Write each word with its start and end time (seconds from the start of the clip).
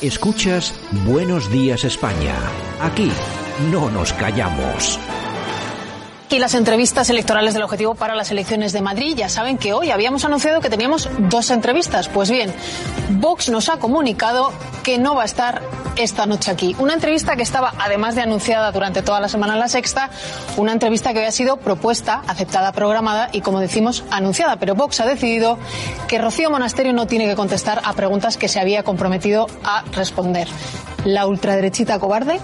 Escuchas 0.00 0.74
Buenos 1.04 1.50
Días 1.50 1.82
España. 1.82 2.36
Aquí 2.80 3.10
no 3.72 3.90
nos 3.90 4.12
callamos. 4.12 4.96
Y 6.30 6.38
las 6.38 6.54
entrevistas 6.54 7.10
electorales 7.10 7.52
del 7.52 7.64
objetivo 7.64 7.96
para 7.96 8.14
las 8.14 8.30
elecciones 8.30 8.72
de 8.72 8.80
Madrid. 8.80 9.16
Ya 9.16 9.28
saben 9.28 9.58
que 9.58 9.72
hoy 9.72 9.90
habíamos 9.90 10.24
anunciado 10.24 10.60
que 10.60 10.70
teníamos 10.70 11.08
dos 11.18 11.50
entrevistas. 11.50 12.08
Pues 12.08 12.30
bien, 12.30 12.54
Vox 13.10 13.48
nos 13.48 13.68
ha 13.68 13.80
comunicado 13.80 14.52
que 14.84 14.98
no 14.98 15.16
va 15.16 15.22
a 15.22 15.26
estar 15.26 15.62
esta 15.98 16.26
noche 16.26 16.50
aquí. 16.50 16.74
Una 16.78 16.94
entrevista 16.94 17.36
que 17.36 17.42
estaba, 17.42 17.74
además 17.78 18.14
de 18.14 18.22
anunciada 18.22 18.72
durante 18.72 19.02
toda 19.02 19.20
la 19.20 19.28
semana 19.28 19.54
en 19.54 19.60
la 19.60 19.68
sexta, 19.68 20.10
una 20.56 20.72
entrevista 20.72 21.12
que 21.12 21.18
había 21.18 21.32
sido 21.32 21.58
propuesta, 21.58 22.22
aceptada, 22.26 22.72
programada 22.72 23.28
y, 23.32 23.40
como 23.40 23.60
decimos, 23.60 24.04
anunciada. 24.10 24.56
Pero 24.56 24.74
Vox 24.74 25.00
ha 25.00 25.06
decidido 25.06 25.58
que 26.06 26.18
Rocío 26.18 26.50
Monasterio 26.50 26.92
no 26.92 27.06
tiene 27.06 27.26
que 27.26 27.36
contestar 27.36 27.82
a 27.84 27.92
preguntas 27.92 28.36
que 28.36 28.48
se 28.48 28.60
había 28.60 28.82
comprometido 28.82 29.46
a 29.64 29.82
responder. 29.92 30.48
La 31.04 31.26
ultraderechita 31.26 31.98
cobarde 31.98 32.40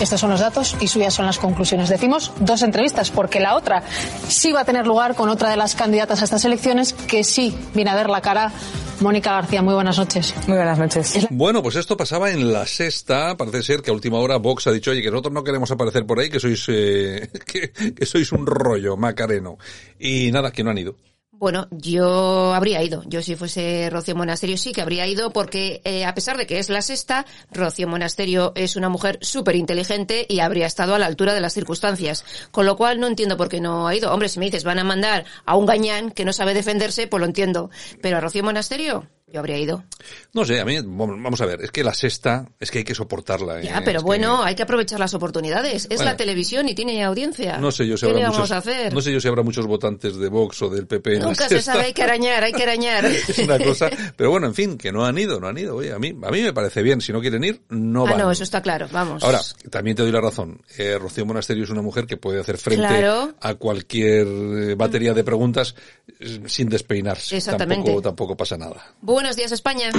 estos 0.00 0.20
son 0.20 0.30
los 0.30 0.40
datos 0.40 0.76
y 0.80 0.88
suyas 0.88 1.14
son 1.14 1.26
las 1.26 1.38
conclusiones. 1.38 1.88
Decimos 1.88 2.32
dos 2.40 2.62
entrevistas 2.62 3.10
porque 3.10 3.40
la 3.40 3.56
otra 3.56 3.82
sí 4.28 4.52
va 4.52 4.60
a 4.60 4.64
tener 4.64 4.86
lugar 4.86 5.14
con 5.14 5.28
otra 5.28 5.50
de 5.50 5.56
las 5.56 5.74
candidatas 5.74 6.20
a 6.20 6.24
estas 6.24 6.44
elecciones 6.44 6.92
que 6.92 7.24
sí 7.24 7.56
viene 7.74 7.90
a 7.90 7.94
ver 7.94 8.08
la 8.08 8.20
cara 8.20 8.52
Mónica 9.00 9.32
García, 9.32 9.62
muy 9.62 9.74
buenas 9.74 9.96
noches. 9.98 10.34
Muy 10.46 10.56
buenas 10.56 10.78
noches. 10.78 11.28
Bueno, 11.30 11.62
pues 11.62 11.76
esto 11.76 11.96
pasaba 11.96 12.30
en 12.30 12.52
la 12.52 12.66
sexta. 12.66 13.36
Parece 13.36 13.62
ser 13.62 13.82
que 13.82 13.90
a 13.90 13.94
última 13.94 14.18
hora 14.18 14.36
Vox 14.38 14.66
ha 14.66 14.72
dicho, 14.72 14.90
oye, 14.90 15.02
que 15.02 15.10
nosotros 15.10 15.34
no 15.34 15.44
queremos 15.44 15.70
aparecer 15.70 16.04
por 16.04 16.18
ahí, 16.18 16.28
que 16.30 16.40
sois, 16.40 16.64
eh, 16.68 17.30
que, 17.46 17.70
que 17.70 18.06
sois 18.06 18.32
un 18.32 18.46
rollo 18.46 18.96
macareno. 18.96 19.56
Y 19.98 20.32
nada, 20.32 20.50
que 20.50 20.64
no 20.64 20.70
han 20.70 20.78
ido. 20.78 20.96
Bueno, 21.38 21.68
yo 21.70 22.52
habría 22.52 22.82
ido. 22.82 23.04
Yo 23.06 23.22
si 23.22 23.36
fuese 23.36 23.88
Rocío 23.90 24.16
Monasterio 24.16 24.58
sí 24.58 24.72
que 24.72 24.82
habría 24.82 25.06
ido 25.06 25.32
porque 25.32 25.80
eh, 25.84 26.04
a 26.04 26.12
pesar 26.12 26.36
de 26.36 26.48
que 26.48 26.58
es 26.58 26.68
la 26.68 26.82
sexta, 26.82 27.26
Rocío 27.52 27.86
Monasterio 27.86 28.50
es 28.56 28.74
una 28.74 28.88
mujer 28.88 29.20
súper 29.22 29.54
inteligente 29.54 30.26
y 30.28 30.40
habría 30.40 30.66
estado 30.66 30.96
a 30.96 30.98
la 30.98 31.06
altura 31.06 31.34
de 31.34 31.40
las 31.40 31.54
circunstancias. 31.54 32.24
Con 32.50 32.66
lo 32.66 32.76
cual 32.76 32.98
no 32.98 33.06
entiendo 33.06 33.36
por 33.36 33.48
qué 33.48 33.60
no 33.60 33.86
ha 33.86 33.94
ido. 33.94 34.12
Hombre, 34.12 34.28
si 34.28 34.40
me 34.40 34.46
dices 34.46 34.64
van 34.64 34.80
a 34.80 34.84
mandar 34.84 35.26
a 35.44 35.54
un 35.54 35.66
gañán 35.66 36.10
que 36.10 36.24
no 36.24 36.32
sabe 36.32 36.54
defenderse, 36.54 37.06
pues 37.06 37.20
lo 37.20 37.26
entiendo. 37.26 37.70
Pero 38.02 38.16
a 38.16 38.20
Rocío 38.20 38.42
Monasterio 38.42 39.06
yo 39.32 39.40
habría 39.40 39.58
ido. 39.58 39.84
No 40.32 40.44
sé, 40.44 40.60
a 40.60 40.64
mí, 40.64 40.78
vamos 40.82 41.40
a 41.40 41.46
ver, 41.46 41.60
es 41.62 41.70
que 41.70 41.84
la 41.84 41.92
sexta, 41.92 42.46
es 42.58 42.70
que 42.70 42.78
hay 42.78 42.84
que 42.84 42.94
soportarla. 42.94 43.60
¿eh? 43.60 43.64
Ya, 43.64 43.82
pero 43.84 43.98
Es 43.98 44.04
bueno, 44.04 44.42
que- 44.42 44.48
hay 44.48 44.54
que 44.54 44.62
aprovechar 44.62 44.98
las 45.00 45.12
oportunidades. 45.14 45.84
Es 45.84 45.88
Bueno. 45.96 46.04
la 46.04 46.16
televisión 46.16 46.68
y 46.68 46.74
tiene 46.74 47.04
audiencia. 47.04 47.58
No 47.58 47.70
sé 47.70 47.86
yo 47.86 47.96
si 47.96 48.06
¿Qué 48.06 48.10
habrá 48.12 48.20
le 48.22 48.26
muchos, 48.28 48.48
vamos 48.48 48.52
a 48.52 48.56
hacer? 48.70 48.92
no 48.94 49.00
sé 49.00 49.12
yo 49.12 49.20
si 49.20 49.28
habrá 49.28 49.42
muchos 49.42 49.66
votantes 49.66 50.16
de 50.16 50.28
Vox 50.28 50.62
o 50.62 50.70
del 50.70 50.86
PP 50.86 51.14
en 51.14 51.20
la 51.20 51.26
Nunca 51.26 51.44
se 51.48 51.56
sexta. 51.56 51.72
sabe, 51.72 51.84
hay 51.86 51.92
que 51.92 52.02
arañar, 52.02 52.42
hay 52.44 52.52
que 52.52 52.62
arañar. 52.62 53.04
Es 53.28 53.38
una 53.38 53.58
cosa, 53.58 53.90
pero 54.16 54.30
bueno, 54.30 54.46
en 54.46 54.54
fin, 54.54 54.78
que 54.78 54.90
no 54.92 55.04
han 55.04 55.18
ido, 55.18 55.38
no 55.40 55.48
han 55.48 55.58
ido. 55.58 55.76
Oye, 55.76 55.92
a 55.92 55.98
mí, 55.98 56.08
a 56.22 56.30
mí 56.30 56.42
me 56.42 56.52
parece 56.52 56.82
bien. 56.82 57.00
Si 57.00 57.12
no 57.12 57.20
quieren 57.20 57.44
ir, 57.44 57.60
no 57.68 58.06
ah, 58.06 58.10
van. 58.10 58.18
no, 58.20 58.30
eso 58.30 58.42
está 58.44 58.62
claro, 58.62 58.88
vamos. 58.90 59.22
Ahora, 59.22 59.40
también 59.70 59.96
te 59.96 60.02
doy 60.02 60.12
la 60.12 60.20
razón. 60.20 60.62
Eh, 60.78 60.96
Rocío 60.98 61.26
Monasterio 61.26 61.64
es 61.64 61.70
una 61.70 61.82
mujer 61.82 62.06
que 62.06 62.16
puede 62.16 62.40
hacer 62.40 62.56
frente 62.58 62.86
Claro. 62.86 63.34
a 63.40 63.54
cualquier 63.56 64.26
eh, 64.26 64.74
batería 64.74 65.12
de 65.12 65.22
preguntas 65.24 65.74
eh, 66.18 66.40
sin 66.46 66.68
despeinarse. 66.68 67.36
Exactamente. 67.36 67.84
Tampoco, 67.84 68.02
tampoco 68.02 68.36
pasa 68.36 68.56
nada. 68.56 68.94
Buenos 69.18 69.34
días, 69.34 69.50
España. 69.50 69.90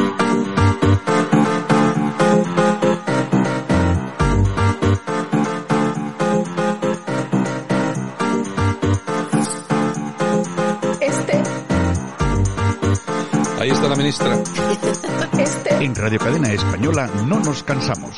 Este, 11.01 11.43
Ahí 13.59 13.69
está 13.71 13.89
la 13.89 13.95
ministra. 13.97 14.41
este, 15.37 15.83
En 15.83 15.95
Radio 15.95 16.19
Cadena 16.19 16.53
Española 16.53 17.07
no 17.27 17.41
nos 17.41 17.61
cansamos. 17.63 18.17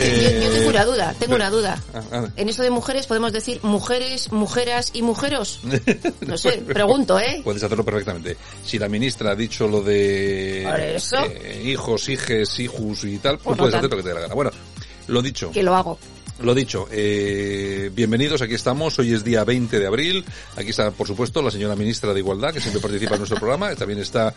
Yo, 0.00 0.28
eh, 0.28 0.40
yo 0.42 0.50
tengo 0.50 0.68
una 0.70 0.84
duda, 0.84 1.14
tengo 1.18 1.34
una 1.34 1.50
duda. 1.50 1.82
Ah. 1.94 2.26
En 2.36 2.48
eso 2.48 2.62
de 2.62 2.70
mujeres 2.70 3.06
podemos 3.06 3.32
decir 3.32 3.60
mujeres, 3.62 4.32
mujeras 4.32 4.90
y 4.94 5.02
mujeros. 5.02 5.60
No 6.26 6.38
sé, 6.38 6.58
pregunto, 6.58 7.18
¿eh? 7.18 7.40
Puedes 7.42 7.62
hacerlo 7.62 7.84
perfectamente. 7.84 8.36
Si 8.64 8.78
la 8.78 8.88
ministra 8.88 9.32
ha 9.32 9.34
dicho 9.34 9.66
lo 9.66 9.82
de 9.82 10.94
eso. 10.94 11.16
eh, 11.24 11.62
hijos, 11.64 12.08
hijes, 12.08 12.58
hijos 12.60 13.04
y 13.04 13.18
tal, 13.18 13.36
pues 13.38 13.44
Pues 13.44 13.56
no 13.56 13.62
puedes 13.62 13.74
hacer 13.74 13.90
lo 13.90 13.96
que 13.96 14.02
te 14.02 14.08
dé 14.08 14.14
la 14.14 14.20
gana. 14.20 14.34
Bueno, 14.34 14.50
lo 15.08 15.22
dicho. 15.22 15.50
Que 15.50 15.62
lo 15.62 15.74
hago. 15.74 15.98
Lo 16.40 16.54
dicho, 16.54 16.88
eh, 16.90 17.90
bienvenidos, 17.92 18.40
aquí 18.40 18.54
estamos, 18.54 18.98
hoy 18.98 19.12
es 19.12 19.22
día 19.22 19.44
20 19.44 19.78
de 19.78 19.86
abril, 19.86 20.24
aquí 20.56 20.70
está, 20.70 20.90
por 20.90 21.06
supuesto, 21.06 21.42
la 21.42 21.50
señora 21.50 21.76
ministra 21.76 22.14
de 22.14 22.20
Igualdad, 22.20 22.54
que 22.54 22.60
siempre 22.62 22.80
participa 22.80 23.12
en 23.16 23.18
nuestro 23.20 23.38
programa, 23.38 23.74
también 23.74 23.98
está 23.98 24.34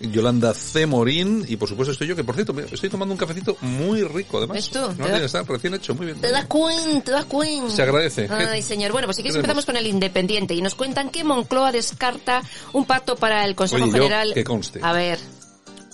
Yolanda 0.00 0.52
C. 0.52 0.84
Morín, 0.86 1.44
y 1.46 1.56
por 1.56 1.68
supuesto 1.68 1.92
estoy 1.92 2.08
yo, 2.08 2.16
que 2.16 2.24
por 2.24 2.34
cierto, 2.34 2.52
estoy 2.58 2.90
tomando 2.90 3.12
un 3.12 3.18
cafecito 3.18 3.56
muy 3.60 4.02
rico, 4.02 4.38
además. 4.38 4.56
¿Ves 4.56 4.70
tú? 4.70 4.80
No, 4.98 5.06
da- 5.06 5.24
está 5.24 5.44
recién 5.44 5.74
hecho, 5.74 5.94
muy 5.94 6.06
bien. 6.06 6.20
Te 6.20 6.32
das 6.32 6.46
cuenta, 6.46 7.02
te 7.04 7.10
das 7.12 7.24
cuenta. 7.26 7.70
Se 7.70 7.82
agradece. 7.82 8.26
Ay, 8.28 8.56
¿Qué- 8.56 8.62
señor. 8.62 8.90
Bueno, 8.90 9.06
pues 9.06 9.16
si 9.16 9.22
quieres 9.22 9.36
empezamos 9.36 9.64
con 9.64 9.76
el 9.76 9.86
Independiente 9.86 10.54
y 10.54 10.60
nos 10.60 10.74
cuentan 10.74 11.10
que 11.10 11.22
Moncloa 11.22 11.70
descarta 11.70 12.42
un 12.72 12.84
pacto 12.84 13.14
para 13.14 13.44
el 13.44 13.54
Consejo 13.54 13.84
Oye, 13.84 13.92
yo, 13.96 14.02
General. 14.02 14.34
que 14.34 14.42
conste. 14.42 14.80
A 14.82 14.92
ver, 14.92 15.20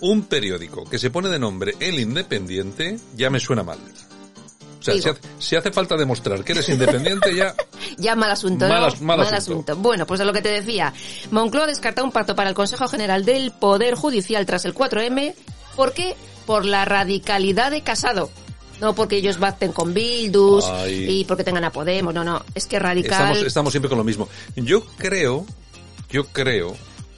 Un 0.00 0.22
periódico 0.22 0.88
que 0.88 0.98
se 0.98 1.10
pone 1.10 1.28
de 1.28 1.38
nombre 1.38 1.74
El 1.80 2.00
Independiente 2.00 2.98
ya 3.14 3.28
me 3.28 3.38
suena 3.38 3.62
mal. 3.62 3.78
O 4.80 4.82
sea, 4.82 4.94
si 4.94 5.08
hace, 5.08 5.20
si 5.38 5.56
hace 5.56 5.70
falta 5.70 5.96
demostrar 5.96 6.42
que 6.42 6.52
eres 6.52 6.68
independiente 6.70 7.34
ya... 7.34 7.54
ya 7.98 8.16
mal 8.16 8.30
asunto, 8.30 8.66
¿no? 8.66 8.74
Mal 8.74 8.84
as- 8.86 9.00
mal 9.02 9.20
asunto. 9.20 9.76
Bueno, 9.76 10.06
pues 10.06 10.18
de 10.18 10.24
lo 10.24 10.32
que 10.32 10.40
te 10.40 10.48
decía. 10.48 10.94
Moncloa 11.30 11.66
descarta 11.66 12.02
un 12.02 12.12
pacto 12.12 12.34
para 12.34 12.48
el 12.48 12.54
Consejo 12.54 12.88
General 12.88 13.24
del 13.24 13.50
Poder 13.52 13.94
Judicial 13.94 14.46
tras 14.46 14.64
el 14.64 14.74
4M. 14.74 15.34
¿Por 15.76 15.92
qué? 15.92 16.16
Por 16.46 16.64
la 16.64 16.84
radicalidad 16.86 17.70
de 17.70 17.82
Casado. 17.82 18.30
No 18.80 18.94
porque 18.94 19.16
ellos 19.16 19.38
baten 19.38 19.72
con 19.72 19.92
Bildus 19.92 20.64
Ay. 20.64 21.20
y 21.20 21.24
porque 21.24 21.44
tengan 21.44 21.64
a 21.64 21.70
Podemos. 21.70 22.14
No, 22.14 22.24
no. 22.24 22.42
Es 22.54 22.66
que 22.66 22.78
radical... 22.78 23.20
Estamos, 23.20 23.46
estamos 23.46 23.72
siempre 23.72 23.90
con 23.90 23.98
lo 23.98 24.04
mismo. 24.04 24.28
Yo 24.56 24.82
creo, 24.96 25.44
yo 26.10 26.26
creo 26.28 26.74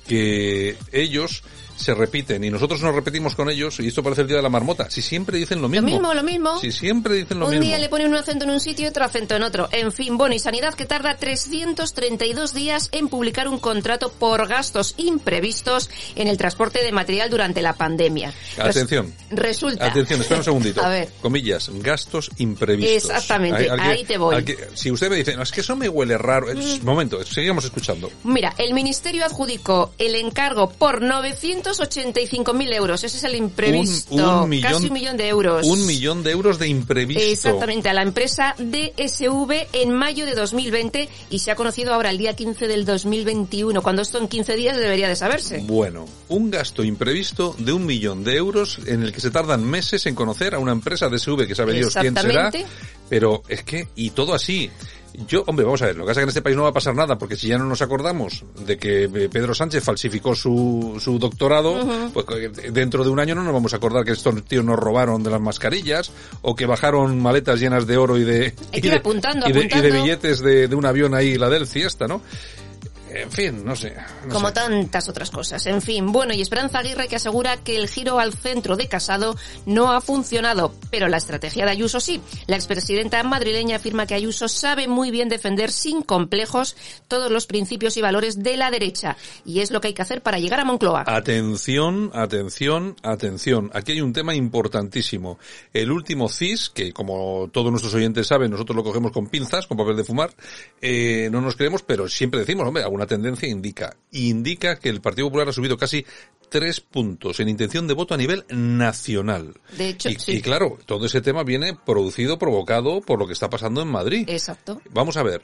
que 0.09 0.77
ellos 0.91 1.45
se 1.83 1.95
repiten 1.95 2.43
y 2.45 2.51
nosotros 2.51 2.81
nos 2.83 2.95
repetimos 2.95 3.35
con 3.35 3.51
ellos 3.51 3.79
y 3.81 3.89
esto 3.89 4.03
parece 4.03 4.23
el 4.23 4.29
día 4.29 4.37
de 4.39 4.43
la 4.43 4.49
marmota. 4.49 4.89
Si 4.91 5.03
siempre 5.03 5.37
dicen 5.39 5.59
lo 5.59 5.63
Lo 5.63 5.69
mismo. 5.69 5.89
mismo, 5.89 6.15
lo 6.15 6.23
mismo. 6.23 6.59
Si 6.61 6.73
siempre 6.73 7.15
dicen 7.17 7.39
lo 7.39 7.47
un 7.47 7.51
mismo. 7.53 7.67
día 7.67 7.79
le 7.79 7.89
ponen 7.89 8.09
un 8.09 8.17
acento 8.17 8.45
en 8.45 8.51
un 8.51 8.61
sitio 8.61 8.85
y 8.87 8.89
otro 8.89 9.05
acento 9.05 9.35
en 9.37 9.43
otro. 9.43 9.69
En 9.73 9.93
fin, 9.93 10.17
bueno, 10.17 10.35
y 10.35 10.39
Sanidad 10.39 10.75
que 10.75 10.87
tarda 10.87 11.17
332 11.17 12.55
días 12.55 12.89
en 12.93 13.09
publicar 13.09 13.49
un 13.49 13.59
contrato 13.59 14.11
por 14.13 14.47
gastos 14.49 14.95
imprevistos 14.97 15.91
en 16.15 16.29
el 16.29 16.37
transporte 16.37 16.83
de 16.83 16.93
material 16.93 17.31
durante 17.31 17.63
la 17.63 17.73
pandemia. 17.75 18.33
Atención. 18.59 19.13
resulta. 19.31 19.87
Atención, 19.87 20.21
espera 20.21 20.39
un 20.41 20.45
segundito. 20.45 20.83
A 20.85 20.89
ver. 20.89 21.09
Comillas, 21.21 21.71
gastos 21.75 22.31
imprevistos. 22.39 23.11
Exactamente, 23.11 23.69
ahí 23.71 24.05
te 24.05 24.19
voy. 24.19 24.37
Mm. 24.41 24.45
que- 24.45 24.69
si 24.75 24.91
usted 24.91 25.11
me 25.11 25.17
dice, 25.17 25.37
no, 25.37 25.43
es 25.43 25.51
que 25.53 25.61
eso 25.63 25.77
me 25.77 25.89
huele 25.89 26.17
raro. 26.19 26.51
Eh, 26.51 26.81
Momento, 26.83 27.25
seguimos 27.25 27.65
escuchando. 27.65 28.11
Mira, 28.25 28.55
el 28.59 28.75
Ministerio 28.75 29.25
adjudicó 29.25 29.93
el 29.99 30.15
encargo 30.15 30.71
por 30.71 31.03
985.000 31.81 32.75
euros. 32.75 33.05
Ese 33.05 33.17
es 33.17 33.25
el 33.25 33.37
imprevisto. 33.37 34.15
Un, 34.15 34.23
un 34.23 34.49
millón, 34.49 34.73
Casi 34.73 34.87
un 34.87 34.93
millón 34.93 35.17
de 35.17 35.29
euros. 35.29 35.67
Un 35.67 35.87
millón 35.87 36.23
de 36.23 36.31
euros 36.31 36.59
de 36.59 36.69
imprevisto. 36.69 37.23
Exactamente, 37.23 37.89
a 37.89 37.95
la 37.95 38.03
empresa 38.03 38.55
DSV 38.59 39.69
en 39.73 39.93
mayo 39.93 40.27
de 40.27 40.35
2020 40.35 41.09
y 41.31 41.39
se 41.39 41.51
ha 41.51 41.57
conocido 41.57 41.95
ahora 41.95 42.11
el 42.11 42.19
día 42.19 42.35
15 42.35 42.69
del 42.69 42.85
2021, 42.85 43.83
cuando 43.83 44.03
esto 44.03 44.19
en 44.19 44.29
15 44.29 44.57
días 44.57 44.77
debería 44.77 45.09
de 45.09 45.17
saberse. 45.17 45.63
Bueno, 45.65 46.07
un 46.29 46.51
gasto 46.51 46.85
imprevisto 46.85 47.55
de 47.59 47.73
un 47.73 47.87
millón 47.87 48.25
de 48.25 48.37
euros 48.37 48.79
en 48.87 49.03
el 49.03 49.13
que 49.13 49.21
se 49.21 49.31
tardan 49.31 49.65
meses 49.65 50.07
en 50.07 50.15
conocer 50.15 50.55
a 50.55 50.59
una 50.59 50.73
empresa 50.73 51.09
de 51.09 51.19
SV 51.19 51.47
que 51.47 51.55
sabe 51.55 51.75
Dios 51.75 51.95
quién 51.95 52.15
será. 52.15 52.49
Exactamente. 52.49 52.67
Pero 53.09 53.43
es 53.49 53.63
que, 53.63 53.89
y 53.95 54.11
todo 54.11 54.35
así. 54.35 54.71
Yo, 55.29 55.45
hombre, 55.47 55.65
vamos 55.65 55.83
a 55.83 55.87
ver, 55.87 55.97
lo 55.97 56.05
que 56.05 56.09
pasa 56.09 56.13
es 56.13 56.17
que 56.19 56.23
en 56.25 56.29
este 56.31 56.43
país 56.43 56.57
no 56.57 56.63
va 56.63 56.71
a 56.71 56.73
pasar 56.73 56.95
nada, 56.95 57.19
porque 57.19 57.37
si 57.37 57.49
ya 57.49 57.59
no 57.59 57.65
nos 57.67 57.83
acordamos 57.83 58.45
de 58.67 58.79
que 58.79 59.05
eh, 59.05 59.29
Pedro 59.31 59.55
Sánchez 59.55 59.85
falsificó 59.85 60.35
su, 60.35 60.99
su 61.01 61.19
doctorado, 61.19 62.11
pues 62.15 62.25
eh, 62.39 62.71
dentro 62.73 63.05
de 63.05 63.11
un 63.11 63.21
año 63.21 63.35
no 63.35 63.43
nos 63.45 63.53
vamos 63.53 63.73
a 63.75 63.77
acordar 63.77 64.05
que 64.05 64.13
estos 64.13 64.43
tíos 64.45 64.65
nos 64.65 64.79
robaron 64.79 65.23
de 65.23 65.31
las 65.31 65.41
mascarillas, 65.41 66.11
o 66.41 66.55
que 66.57 66.65
bajaron 66.67 67.21
maletas 67.21 67.61
llenas 67.61 67.87
de 67.87 67.97
oro 67.99 68.17
y 68.17 68.25
de, 68.25 68.55
y 68.73 68.81
que 68.81 68.87
ir 68.87 68.93
de, 68.93 68.99
apuntando, 68.99 69.49
y 69.49 69.53
de- 69.53 69.61
y 69.61 69.63
de 69.63 69.75
apuntando. 69.77 70.03
billetes 70.03 70.41
de, 70.41 70.69
de 70.69 70.75
un 70.75 70.87
avión 70.87 71.15
ahí, 71.15 71.37
la 71.37 71.49
del 71.51 71.67
fiesta, 71.67 72.07
¿no? 72.09 72.23
En 73.15 73.31
fin, 73.31 73.65
no 73.65 73.77
sé. 73.77 73.95
no 74.27 74.33
Como 74.33 74.49
sé. 74.49 74.55
tantas 74.55 75.09
otras 75.09 75.31
cosas. 75.31 75.65
En 75.67 75.83
fin, 75.83 76.13
bueno, 76.13 76.33
y 76.35 76.41
Esperanza 76.41 76.79
Aguirre 76.79 77.09
que 77.09 77.17
asegura 77.17 77.57
que 77.59 77.77
el 77.77 77.89
giro 77.89 78.19
al 78.19 78.33
centro 78.33 78.77
de 78.77 78.89
Casado 78.89 79.37
no 79.67 79.93
ha 79.93 80.01
funcionado, 80.01 80.75
pero 80.91 81.09
la 81.09 81.19
estrategia 81.19 81.65
de 81.65 81.71
Ayuso 81.73 82.01
sí. 82.01 82.21
La 82.47 82.57
expresidenta 82.57 83.23
madrileña 83.23 83.77
afirma 83.77 84.07
que 84.07 84.15
Ayuso 84.15 84.49
sabe 84.49 84.89
muy 84.89 85.11
bien 85.11 85.29
defender 85.29 85.71
sin 85.71 86.03
complejos 86.03 86.77
todos 87.09 87.31
los 87.31 87.47
principios 87.47 87.97
y 87.97 88.01
valores 88.01 88.43
de 88.43 88.57
la 88.57 88.71
derecha, 88.71 89.17
y 89.45 89.61
es 89.61 89.71
lo 89.71 89.81
que 89.81 89.89
hay 89.89 89.95
que 89.95 90.03
hacer 90.03 90.23
para 90.23 90.39
llegar 90.39 90.61
a 90.61 90.65
Moncloa. 90.65 91.05
Atención, 91.07 92.11
atención, 92.15 92.97
atención. 93.03 93.71
Aquí 93.75 93.93
hay 93.93 94.01
un 94.01 94.13
tema 94.13 94.35
importantísimo. 94.35 95.39
El 95.73 95.91
último 95.91 96.29
CIS, 96.29 96.71
que 96.71 96.93
como 96.93 97.49
todos 97.53 97.71
nuestros 97.71 97.95
oyentes 97.95 98.27
saben, 98.27 98.51
nosotros 98.51 98.77
lo 98.77 98.85
cogemos 98.85 99.13
con 99.13 99.27
pinzas, 99.29 99.67
con 99.67 99.77
papel 99.77 99.97
de 99.97 100.05
fumar, 100.05 100.31
eh, 100.81 101.29
no 101.31 101.41
nos 101.41 101.57
creemos, 101.57 101.83
pero 101.83 102.09
siempre 102.09 102.41
decimos, 102.41 102.67
hombre, 102.67 102.83
alguna 102.83 103.02
tendencia 103.07 103.49
indica. 103.49 103.97
Indica 104.11 104.77
que 104.77 104.89
el 104.89 105.01
Partido 105.01 105.29
Popular 105.29 105.49
ha 105.49 105.53
subido 105.53 105.77
casi 105.77 106.05
tres 106.49 106.81
puntos 106.81 107.41
en 107.41 107.49
intención 107.49 107.87
de 107.87 107.95
voto 107.95 108.15
a 108.15 108.19
nivel 108.19 108.45
nacional. 108.51 109.55
De 109.77 109.89
hecho, 109.89 110.11
y, 110.11 110.17
sí. 110.17 110.33
y 110.33 110.43
claro, 110.43 110.79
todo 110.85 111.07
ese 111.07 111.23
tema 111.23 111.45
viene 111.45 111.75
producido, 111.75 112.39
provocado 112.39 113.01
por 113.01 113.19
lo 113.19 113.27
que 113.27 113.33
está 113.33 113.49
pasando 113.49 113.81
en 113.81 113.89
Madrid. 113.89 114.29
Exacto. 114.29 114.83
Vamos 114.91 115.17
a 115.17 115.23
ver, 115.23 115.43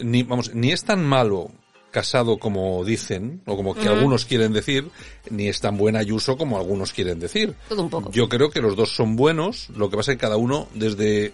ni, 0.00 0.22
vamos, 0.22 0.54
ni 0.54 0.72
es 0.72 0.84
tan 0.84 1.04
malo 1.04 1.50
casado 1.90 2.38
como 2.38 2.84
dicen, 2.84 3.42
o 3.46 3.56
como 3.56 3.74
que 3.74 3.88
algunos 3.88 4.24
quieren 4.24 4.52
decir, 4.52 4.90
ni 5.30 5.48
es 5.48 5.60
tan 5.60 5.76
buen 5.76 5.96
Ayuso 5.96 6.36
como 6.36 6.58
algunos 6.58 6.92
quieren 6.92 7.18
decir. 7.18 7.54
Todo 7.68 7.82
un 7.82 7.90
poco. 7.90 8.10
Yo 8.12 8.28
creo 8.28 8.50
que 8.50 8.60
los 8.60 8.76
dos 8.76 8.94
son 8.94 9.16
buenos, 9.16 9.68
lo 9.70 9.90
que 9.90 9.96
pasa 9.96 10.12
es 10.12 10.16
que 10.16 10.20
cada 10.20 10.36
uno 10.36 10.68
desde 10.74 11.32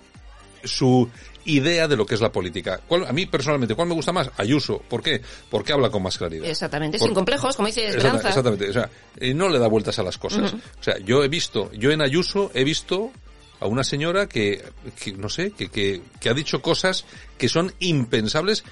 su 0.65 1.09
idea 1.47 1.87
de 1.89 1.97
lo 1.97 2.07
que 2.07 2.15
es 2.15 2.21
la 2.21 2.33
política. 2.33 2.81
¿Cuál- 2.89 3.07
a 3.07 3.13
mí 3.13 3.27
personalmente, 3.27 3.75
¿cuál 3.75 3.89
me 3.89 3.95
gusta 3.95 4.13
más? 4.13 4.31
Ayuso. 4.39 4.79
¿Por 4.89 5.03
qué? 5.03 5.21
Porque 5.51 5.73
habla 5.73 5.91
con 5.91 6.03
más 6.03 6.17
claridad. 6.17 6.47
Exactamente, 6.49 6.99
Por- 6.99 7.09
sin 7.09 7.15
complejos, 7.15 7.55
como 7.57 7.67
dice 7.69 7.87
Esperanza. 7.89 8.29
Exactamente, 8.29 8.71
o 8.71 8.73
sea, 8.73 8.89
eh, 9.19 9.35
no 9.35 9.49
le 9.49 9.59
da 9.59 9.69
vueltas 9.69 9.99
a 9.99 10.03
las 10.03 10.17
cosas. 10.19 10.53
O 10.55 10.83
sea, 10.83 10.99
yo 10.99 11.23
he 11.23 11.29
visto, 11.29 11.71
yo 11.73 11.91
en 11.91 12.01
Ayuso 12.03 12.51
he 12.55 12.65
visto 12.65 13.13
a 13.61 13.67
una 13.67 13.85
señora 13.85 14.27
que, 14.29 14.63
que 15.03 15.13
no 15.13 15.29
sé, 15.29 15.51
que, 15.53 15.69
que, 15.69 16.03
que 16.21 16.29
ha 16.29 16.35
dicho 16.35 16.61
cosas 16.63 17.05
que 17.39 17.49
son 17.49 17.73
impensables, 17.81 18.65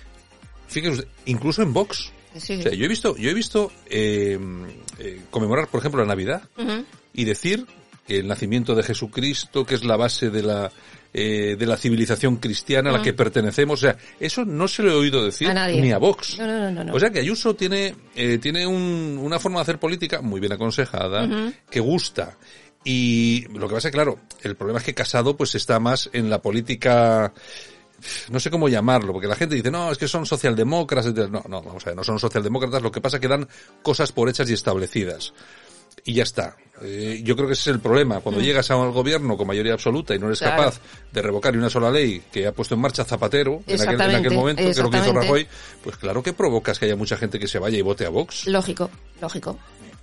fíjense, 0.69 1.07
incluso 1.27 1.63
en 1.63 1.73
Vox. 1.73 2.11
Sí, 2.37 2.55
O 2.55 2.63
sea, 2.63 2.73
yo 2.73 2.87
he 2.87 2.89
visto, 2.89 3.15
yo 3.19 3.29
he 3.31 3.35
visto 3.35 3.71
eh, 3.91 4.39
eh, 4.99 5.21
conmemorar, 5.31 5.69
por 5.69 5.81
ejemplo, 5.81 6.01
la 6.01 6.09
Navidad 6.09 6.43
y 7.13 7.25
decir 7.25 7.67
que 8.07 8.17
el 8.19 8.27
nacimiento 8.27 8.75
de 8.75 8.83
Jesucristo, 8.83 9.67
que 9.67 9.75
es 9.75 9.85
la 9.85 9.97
base 9.97 10.31
de 10.31 10.43
la 10.43 10.73
eh, 11.15 11.57
de 11.59 11.67
la 11.67 11.77
civilización 11.77 12.37
cristiana 12.37 12.91
a 12.91 12.93
la 12.95 13.03
que 13.03 13.13
pertenecemos, 13.13 13.81
o 13.81 13.87
sea, 13.87 13.97
eso 14.19 14.45
no 14.45 14.67
se 14.69 14.83
lo 14.83 14.93
he 14.93 14.95
oído 14.95 15.25
decir 15.25 15.49
A 15.49 15.55
nadie. 15.55 15.81
ni 15.81 15.93
a 15.93 15.99
Vox. 15.99 16.39
No, 16.39 16.47
no, 16.47 16.71
no, 16.71 16.85
no. 16.85 16.95
O 16.95 16.99
sea 17.01 17.11
que 17.11 17.19
Ayuso 17.21 17.55
tiene 17.55 17.95
eh, 18.17 18.39
tiene 18.39 18.67
un- 18.67 19.19
una 19.23 19.39
forma 19.39 19.59
de 19.59 19.63
hacer 19.63 19.79
política 19.79 20.23
muy 20.23 20.41
bien 20.41 20.53
aconsejada, 20.53 21.53
que 21.71 21.81
gusta. 21.81 22.37
Y 22.85 23.47
lo 23.57 23.69
que 23.69 23.75
pasa 23.75 23.91
claro, 23.91 24.19
el 24.43 24.57
problema 24.57 24.81
es 24.81 24.85
que 24.85 24.95
Casado 24.95 25.37
pues 25.37 25.55
está 25.55 25.79
más 25.79 26.11
en 26.13 26.29
la 26.31 26.41
política 26.43 27.33
no 28.31 28.41
sé 28.41 28.51
cómo 28.51 28.69
llamarlo, 28.69 29.13
porque 29.13 29.29
la 29.29 29.37
gente 29.37 29.55
dice, 29.55 29.71
no, 29.71 29.93
es 29.93 29.99
que 29.99 30.09
son 30.09 30.27
socialdemócratas, 30.27 31.07
etc. 31.13 31.29
No, 31.31 31.45
no, 31.49 31.63
vamos 31.63 31.87
a 31.87 31.91
ver, 31.91 31.97
no 31.97 32.03
son 32.03 32.19
socialdemócratas, 32.19 32.83
lo 32.83 32.91
que 32.91 33.01
pasa 33.01 33.19
es 33.19 33.21
que 33.21 33.29
dan 33.29 33.47
cosas 33.83 34.11
por 34.11 34.29
hechas 34.29 34.51
y 34.51 34.55
establecidas. 34.55 35.33
Y 36.05 36.15
ya 36.15 36.25
está. 36.25 36.57
Eh, 36.85 37.21
yo 37.23 37.35
creo 37.37 37.47
que 37.47 37.53
ese 37.55 37.71
es 37.71 37.75
el 37.77 37.81
problema. 37.81 38.21
Cuando 38.21 38.41
llegas 38.41 38.71
al 38.71 38.91
gobierno 38.93 39.37
con 39.37 39.47
mayoría 39.47 39.75
absoluta 39.75 40.15
y 40.15 40.19
no 40.19 40.27
eres 40.27 40.41
Mm. 40.41 40.45
Claro. 40.45 40.63
capaz 40.65 40.81
de 41.13 41.23
revocar 41.23 41.53
ni 41.53 41.59
una 41.59 41.71
sola 41.71 41.91
ley 41.91 42.23
que 42.33 42.47
ha 42.47 42.53
puesto 42.53 42.75
en 42.75 42.81
marcha 42.81 43.05
Zapatero 43.05 43.63
en 43.67 43.75
aquel, 43.75 43.75
en 43.75 43.81
aquel 43.81 44.01
Exactamente, 44.01 44.31
momento, 44.37 44.63
que 44.63 44.71
es 44.71 44.79
lo 44.79 44.91
que 44.91 44.99
hizo. 44.99 45.13
Rajoy, 45.13 45.47
pues 45.83 45.97
claro 45.97 46.23
que 46.23 46.33
provocas 46.33 46.79
que 46.79 46.87
haya 46.87 46.97
mucha 46.97 47.17
gente 47.17 47.39
que 47.39 47.47
se 47.47 47.59
vaya 47.59 47.79
y 47.79 47.83
vote 47.83 48.05
a 48.07 48.09
Vox. 48.09 48.47
Lógico, 48.47 48.91
lógico. 49.21 49.59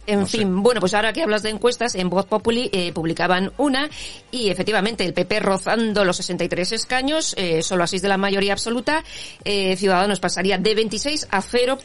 En 0.07 0.21
No 0.21 0.25
sé. 0.25 0.39
fin, 0.39 0.63
bueno, 0.63 0.79
pues 0.79 0.93
ahora 0.95 1.13
que 1.13 1.21
hablas 1.21 1.43
de 1.43 1.49
encuestas, 1.51 1.93
en 1.93 2.09
Voz 2.09 2.25
Populi 2.25 2.69
eh, 2.73 2.91
publicaban 2.93 3.51
una 3.57 3.89
y 4.31 4.49
efectivamente 4.49 5.05
el 5.05 5.13
PP 5.13 5.39
rozando 5.39 6.03
los 6.03 6.15
63 6.17 6.71
escaños, 6.71 7.35
eh, 7.37 7.61
solo 7.61 7.83
a 7.83 7.87
6 7.87 8.01
de 8.01 8.07
la 8.07 8.17
mayoría 8.17 8.53
absoluta, 8.53 9.03
eh, 9.43 9.75
Ciudadanos 9.75 10.19
pasaría 10.19 10.57
de 10.57 10.73
26 10.73 11.27
a 11.29 11.41
0, 11.43 11.77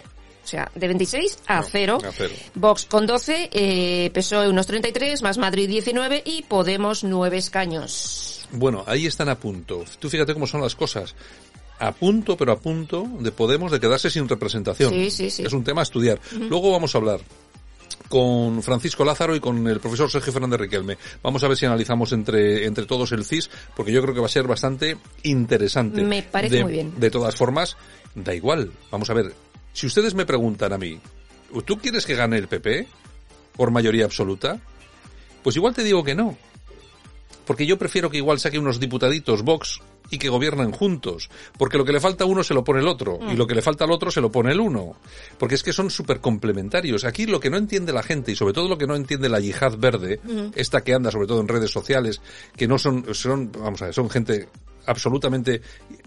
o 0.44 0.46
sea, 0.46 0.70
de 0.74 0.86
26 0.86 1.38
a 1.46 1.60
No, 1.60 1.66
0. 1.70 1.98
a 2.06 2.12
cero. 2.12 2.34
Vox 2.54 2.84
con 2.84 3.06
12, 3.06 3.48
eh, 3.52 4.10
PSOE 4.12 4.48
unos 4.48 4.66
33, 4.66 5.22
más 5.22 5.38
Madrid 5.38 5.68
19 5.68 6.22
y 6.24 6.42
Podemos 6.42 7.02
9 7.02 7.36
escaños. 7.38 8.46
Bueno, 8.52 8.84
ahí 8.86 9.06
están 9.06 9.28
a 9.30 9.38
punto. 9.38 9.84
Tú 9.98 10.08
fíjate 10.10 10.34
cómo 10.34 10.46
son 10.46 10.60
las 10.60 10.74
cosas. 10.76 11.14
A 11.80 11.90
punto, 11.92 12.36
pero 12.36 12.52
a 12.52 12.58
punto 12.60 13.04
de 13.18 13.32
Podemos 13.32 13.72
de 13.72 13.80
quedarse 13.80 14.10
sin 14.10 14.28
representación. 14.28 14.90
Sí, 14.92 15.10
sí, 15.10 15.30
sí. 15.30 15.42
Es 15.44 15.52
un 15.52 15.64
tema 15.64 15.80
a 15.80 15.84
estudiar. 15.84 16.20
Luego 16.48 16.70
vamos 16.70 16.94
a 16.94 16.98
hablar 16.98 17.20
con 18.08 18.62
Francisco 18.62 19.04
Lázaro 19.04 19.34
y 19.34 19.40
con 19.40 19.66
el 19.66 19.80
profesor 19.80 20.10
Sergio 20.10 20.32
Fernández 20.32 20.60
Riquelme. 20.60 20.98
Vamos 21.22 21.42
a 21.42 21.48
ver 21.48 21.56
si 21.56 21.66
analizamos 21.66 22.12
entre, 22.12 22.64
entre 22.66 22.86
todos 22.86 23.10
el 23.12 23.24
CIS, 23.24 23.50
porque 23.74 23.92
yo 23.92 24.02
creo 24.02 24.14
que 24.14 24.20
va 24.20 24.26
a 24.26 24.30
ser 24.30 24.46
bastante 24.46 24.96
interesante. 25.24 26.02
Me 26.02 26.22
parece 26.22 26.56
De- 26.56 26.62
muy 26.64 26.72
bien. 26.72 26.92
De 26.98 27.10
todas 27.10 27.34
formas, 27.34 27.76
da 28.14 28.34
igual. 28.34 28.70
Vamos 28.90 29.10
a 29.10 29.14
ver. 29.14 29.32
Si 29.74 29.86
ustedes 29.88 30.14
me 30.14 30.24
preguntan 30.24 30.72
a 30.72 30.78
mí, 30.78 31.00
¿tú 31.64 31.78
quieres 31.78 32.06
que 32.06 32.14
gane 32.14 32.38
el 32.38 32.46
PP 32.46 32.86
por 33.56 33.72
mayoría 33.72 34.04
absoluta? 34.04 34.60
Pues 35.42 35.56
igual 35.56 35.74
te 35.74 35.82
digo 35.82 36.04
que 36.04 36.14
no. 36.14 36.38
Porque 37.44 37.66
yo 37.66 37.76
prefiero 37.76 38.08
que 38.08 38.16
igual 38.16 38.38
saque 38.38 38.58
unos 38.58 38.78
diputaditos 38.78 39.42
Vox 39.42 39.80
y 40.10 40.18
que 40.18 40.28
gobiernen 40.28 40.70
juntos. 40.70 41.28
Porque 41.58 41.76
lo 41.76 41.84
que 41.84 41.92
le 41.92 41.98
falta 41.98 42.22
a 42.22 42.26
uno 42.28 42.44
se 42.44 42.54
lo 42.54 42.62
pone 42.62 42.80
el 42.80 42.86
otro. 42.86 43.18
Mm. 43.18 43.30
Y 43.30 43.36
lo 43.36 43.48
que 43.48 43.56
le 43.56 43.62
falta 43.62 43.84
al 43.84 43.90
otro 43.90 44.12
se 44.12 44.20
lo 44.20 44.30
pone 44.30 44.52
el 44.52 44.60
uno. 44.60 44.96
Porque 45.38 45.56
es 45.56 45.64
que 45.64 45.72
son 45.72 45.90
súper 45.90 46.20
complementarios. 46.20 47.04
Aquí 47.04 47.26
lo 47.26 47.40
que 47.40 47.50
no 47.50 47.56
entiende 47.56 47.92
la 47.92 48.04
gente 48.04 48.30
y 48.30 48.36
sobre 48.36 48.54
todo 48.54 48.68
lo 48.68 48.78
que 48.78 48.86
no 48.86 48.94
entiende 48.94 49.28
la 49.28 49.40
yihad 49.40 49.76
verde, 49.76 50.20
esta 50.54 50.82
que 50.82 50.94
anda 50.94 51.10
sobre 51.10 51.26
todo 51.26 51.40
en 51.40 51.48
redes 51.48 51.72
sociales, 51.72 52.20
que 52.56 52.68
no 52.68 52.78
son, 52.78 53.12
son, 53.12 53.50
vamos 53.50 53.82
a 53.82 53.86
ver, 53.86 53.94
son 53.94 54.08
gente 54.08 54.48
absolutamente, 54.86 55.60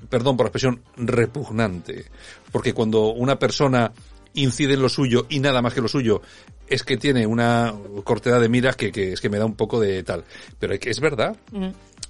perdón 0.09 0.37
por 0.37 0.45
la 0.45 0.49
expresión, 0.49 0.81
repugnante. 0.95 2.05
Porque 2.51 2.73
cuando 2.73 3.07
una 3.07 3.37
persona 3.37 3.91
incide 4.33 4.75
en 4.75 4.81
lo 4.81 4.89
suyo 4.89 5.25
y 5.29 5.39
nada 5.39 5.61
más 5.61 5.73
que 5.73 5.81
lo 5.81 5.87
suyo 5.87 6.21
es 6.67 6.83
que 6.83 6.97
tiene 6.97 7.25
una 7.25 7.73
cortedad 8.03 8.39
de 8.39 8.49
miras 8.49 8.75
que, 8.75 8.91
que 8.91 9.13
es 9.13 9.21
que 9.21 9.29
me 9.29 9.37
da 9.37 9.45
un 9.45 9.55
poco 9.55 9.79
de 9.79 10.03
tal. 10.03 10.23
Pero 10.59 10.73
es 10.73 10.99
verdad. 10.99 11.35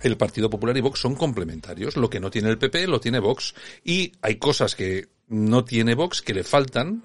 El 0.02 0.18
Partido 0.18 0.50
Popular 0.50 0.78
y 0.78 0.82
Vox 0.82 1.00
son 1.00 1.16
complementarios. 1.16 1.96
Lo 1.96 2.10
que 2.10 2.20
no 2.20 2.30
tiene 2.30 2.50
el 2.50 2.58
PP 2.58 2.88
lo 2.88 3.00
tiene 3.00 3.20
Vox. 3.20 3.54
Y 3.84 4.12
hay 4.22 4.36
cosas 4.36 4.76
que 4.76 5.08
no 5.30 5.66
tiene 5.66 5.94
Vox 5.94 6.22
que 6.22 6.34
le 6.34 6.44
faltan 6.44 7.04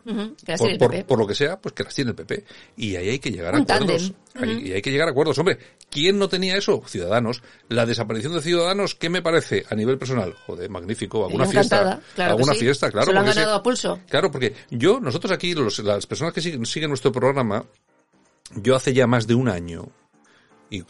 por, 0.79 1.05
por- 1.07 1.19
lo 1.19 1.27
que 1.27 1.35
sea, 1.35 1.59
pues 1.61 1.75
que 1.75 1.83
las 1.83 1.95
tiene 1.95 2.11
el 2.11 2.15
PP. 2.15 2.45
Y 2.77 2.95
ahí 2.97 3.09
hay 3.09 3.19
que 3.19 3.31
llegar 3.33 3.55
a 3.55 3.59
acuerdos. 3.59 4.13
Y 4.41 4.73
hay 4.73 4.81
que 4.81 4.91
llegar 4.93 5.09
a 5.09 5.11
acuerdos. 5.11 5.37
Hombre, 5.39 5.59
¿quién 5.91 6.19
no 6.19 6.29
tenía 6.29 6.57
eso? 6.57 6.83
Ciudadanos. 6.87 7.43
La 7.69 7.85
desaparición 7.85 8.33
de 8.35 8.41
Ciudadanos, 8.41 8.95
¿qué 8.95 9.09
me 9.11 9.23
parece 9.23 9.65
a 9.69 9.75
nivel 9.75 9.99
personal? 9.99 10.35
Joder, 10.47 10.71
magnífico. 10.71 11.25
Alguna 11.27 11.47
fiesta. 11.47 12.01
claro 12.15 12.33
alguna 12.35 12.53
sí. 12.55 12.61
fiesta, 12.61 12.91
claro. 12.91 13.07
Se 13.09 13.13
lo 13.13 13.21
han 13.21 13.27
ganado 13.27 13.55
a 13.55 13.63
pulso. 13.63 13.99
Claro, 14.09 14.31
porque 14.31 14.55
yo, 14.71 15.01
nosotros 15.01 15.33
aquí, 15.33 15.55
los- 15.55 15.81
las 15.81 16.07
personas 16.07 16.33
que 16.33 16.41
siguen, 16.41 16.65
siguen 16.65 16.91
nuestro 16.91 17.11
programa, 17.11 17.65
yo 18.55 18.77
hace 18.77 18.93
ya 18.93 19.07
más 19.09 19.27
de 19.27 19.35
un 19.35 19.49
año, 19.49 19.89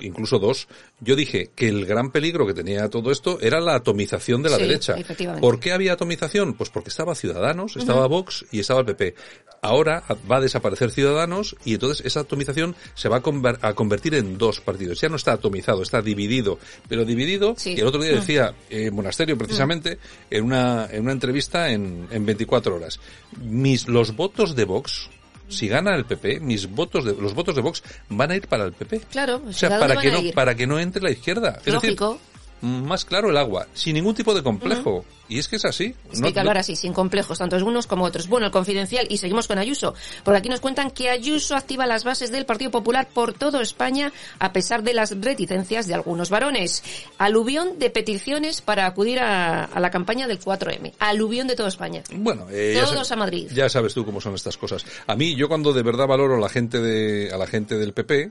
incluso 0.01 0.39
dos, 0.39 0.69
yo 1.01 1.17
dije 1.17 1.51
que 1.55 1.69
el 1.69 1.87
gran 1.87 2.11
peligro 2.11 2.47
que 2.47 2.55
tenía 2.55 2.89
todo 2.89 3.11
esto 3.11 3.39
era 3.41 3.61
la 3.61 3.75
atomización 3.75 4.43
de 4.43 4.51
la 4.51 4.57
Sí, 4.57 4.63
derecha. 4.63 4.97
¿Por 5.41 5.59
qué 5.61 5.73
había 5.73 5.95
atomización? 5.95 6.55
Pues 6.55 6.71
porque 6.71 6.91
estaba 6.91 7.15
Ciudadanos, 7.15 7.77
estaba 7.77 8.07
Vox 8.07 8.45
y 8.51 8.61
estaba 8.61 8.81
el 8.81 8.87
PP. 8.87 9.15
Ahora 9.61 10.03
va 10.31 10.37
a 10.37 10.41
desaparecer 10.41 10.91
Ciudadanos 10.91 11.57
y 11.65 11.75
entonces 11.75 12.05
esa 12.05 12.21
atomización 12.21 12.75
se 12.95 13.09
va 13.09 13.19
a, 13.19 13.23
conver- 13.23 13.59
a 13.63 13.75
convertir 13.75 14.15
en 14.15 14.37
dos 14.39 14.61
partidos. 14.61 15.01
Ya 15.01 15.09
no 15.09 15.17
está 15.17 15.33
atomizado, 15.33 15.83
está 15.83 16.03
dividido. 16.03 16.59
Pero 16.89 17.05
dividido, 17.05 17.55
Sí. 17.57 17.75
y 17.77 17.81
el 17.81 17.87
otro 17.87 18.03
día 18.03 18.13
decía 18.13 18.55
eh, 18.71 18.91
Monasterio 18.91 19.39
precisamente 19.39 19.99
en 20.31 20.45
una, 20.45 20.89
en 20.91 21.03
una 21.03 21.13
entrevista 21.13 21.71
en, 21.71 22.09
en 22.11 22.27
24 22.27 22.75
horas. 22.77 22.99
Mis, 23.41 23.87
los 23.89 24.17
votos 24.17 24.57
de 24.57 24.65
Vox, 24.65 25.09
si 25.53 25.69
gana 25.69 25.95
el 25.95 26.05
PP, 26.05 26.41
mis 26.41 26.69
votos 26.69 27.05
de, 27.05 27.15
los 27.15 27.35
votos 27.35 27.55
de 27.55 27.61
Vox 27.61 27.83
van 28.09 28.31
a 28.31 28.37
ir 28.37 28.49
para 28.49 28.65
el 28.65 28.73
PP. 28.73 29.01
Claro, 29.11 29.43
O 29.47 29.53
sea, 29.53 29.69
¿a 29.69 29.79
dónde 29.79 29.95
para 29.95 30.01
que 30.01 30.11
no, 30.11 30.33
para 30.35 30.55
que 30.55 30.67
no 30.67 30.79
entre 30.79 31.03
la 31.03 31.11
izquierda. 31.11 31.59
Es 31.59 31.73
decir, 31.73 31.75
Lógico. 31.75 32.21
Más 32.63 33.05
claro 33.05 33.31
el 33.31 33.37
agua, 33.37 33.67
sin 33.75 33.95
ningún 33.95 34.15
tipo 34.15 34.35
de 34.35 34.43
complejo. 34.43 35.05
Y 35.29 35.39
es 35.39 35.49
que 35.49 35.57
es 35.57 35.65
así. 35.65 35.95
Es 36.13 36.21
que 36.21 36.27
hay 36.27 36.33
que 36.33 36.41
hablar 36.41 36.59
así, 36.59 36.77
sin 36.77 36.93
complejos, 36.93 37.39
tanto 37.39 37.57
unos 37.65 37.87
como 37.87 38.05
otros. 38.05 38.29
Bueno, 38.29 38.47
el 38.47 38.53
confidencial, 38.53 39.07
y 39.09 39.17
seguimos 39.17 39.49
con 39.49 39.59
Ayuso, 39.59 39.95
porque 40.25 40.39
aquí 40.39 40.49
nos 40.49 40.61
cuentan 40.61 40.91
que 40.91 41.09
Ayuso 41.09 41.57
activa 41.57 41.87
las 41.87 42.05
bases 42.05 42.31
del 42.31 42.45
Partido 42.45 42.71
Popular 42.71 43.09
por 43.13 43.33
todo 43.33 43.61
España, 43.61 44.13
a 44.39 44.53
pesar 44.53 44.83
de 44.83 44.95
las 44.95 45.19
reticencias 45.21 45.87
de 45.87 45.95
algunos 45.95 46.29
varones. 46.29 46.83
Aluvión 47.19 47.79
de 47.79 47.91
peticiones 47.91 48.61
para 48.61 48.87
acudir 48.87 49.21
a, 49.21 49.65
a 49.65 49.81
la 49.81 49.91
campaña 49.91 50.27
del 50.27 50.39
4M. 50.39 50.93
Aluvión 50.99 51.47
de 51.47 51.57
toda 51.57 51.69
España. 51.69 52.03
Bueno, 52.15 52.47
eh, 52.51 52.75
ya 52.77 52.85
Todos 52.85 53.11
a 53.11 53.17
Madrid. 53.17 53.51
Ya 53.55 53.69
sabes 53.69 53.95
tú 53.95 54.05
cómo 54.05 54.21
son 54.21 54.35
estas 54.35 54.57
cosas. 54.57 54.85
A 55.07 55.17
mí, 55.17 55.35
yo 55.35 55.49
cuando 55.49 55.73
de 55.73 55.83
verdad 55.83 56.07
valoro 56.07 56.37
a 56.37 56.41
la 56.41 56.49
gente 56.49 56.81
de, 56.81 57.33
a 57.33 57.39
la 57.39 57.47
gente 57.47 57.79
del 57.79 57.93
PP, 57.93 58.31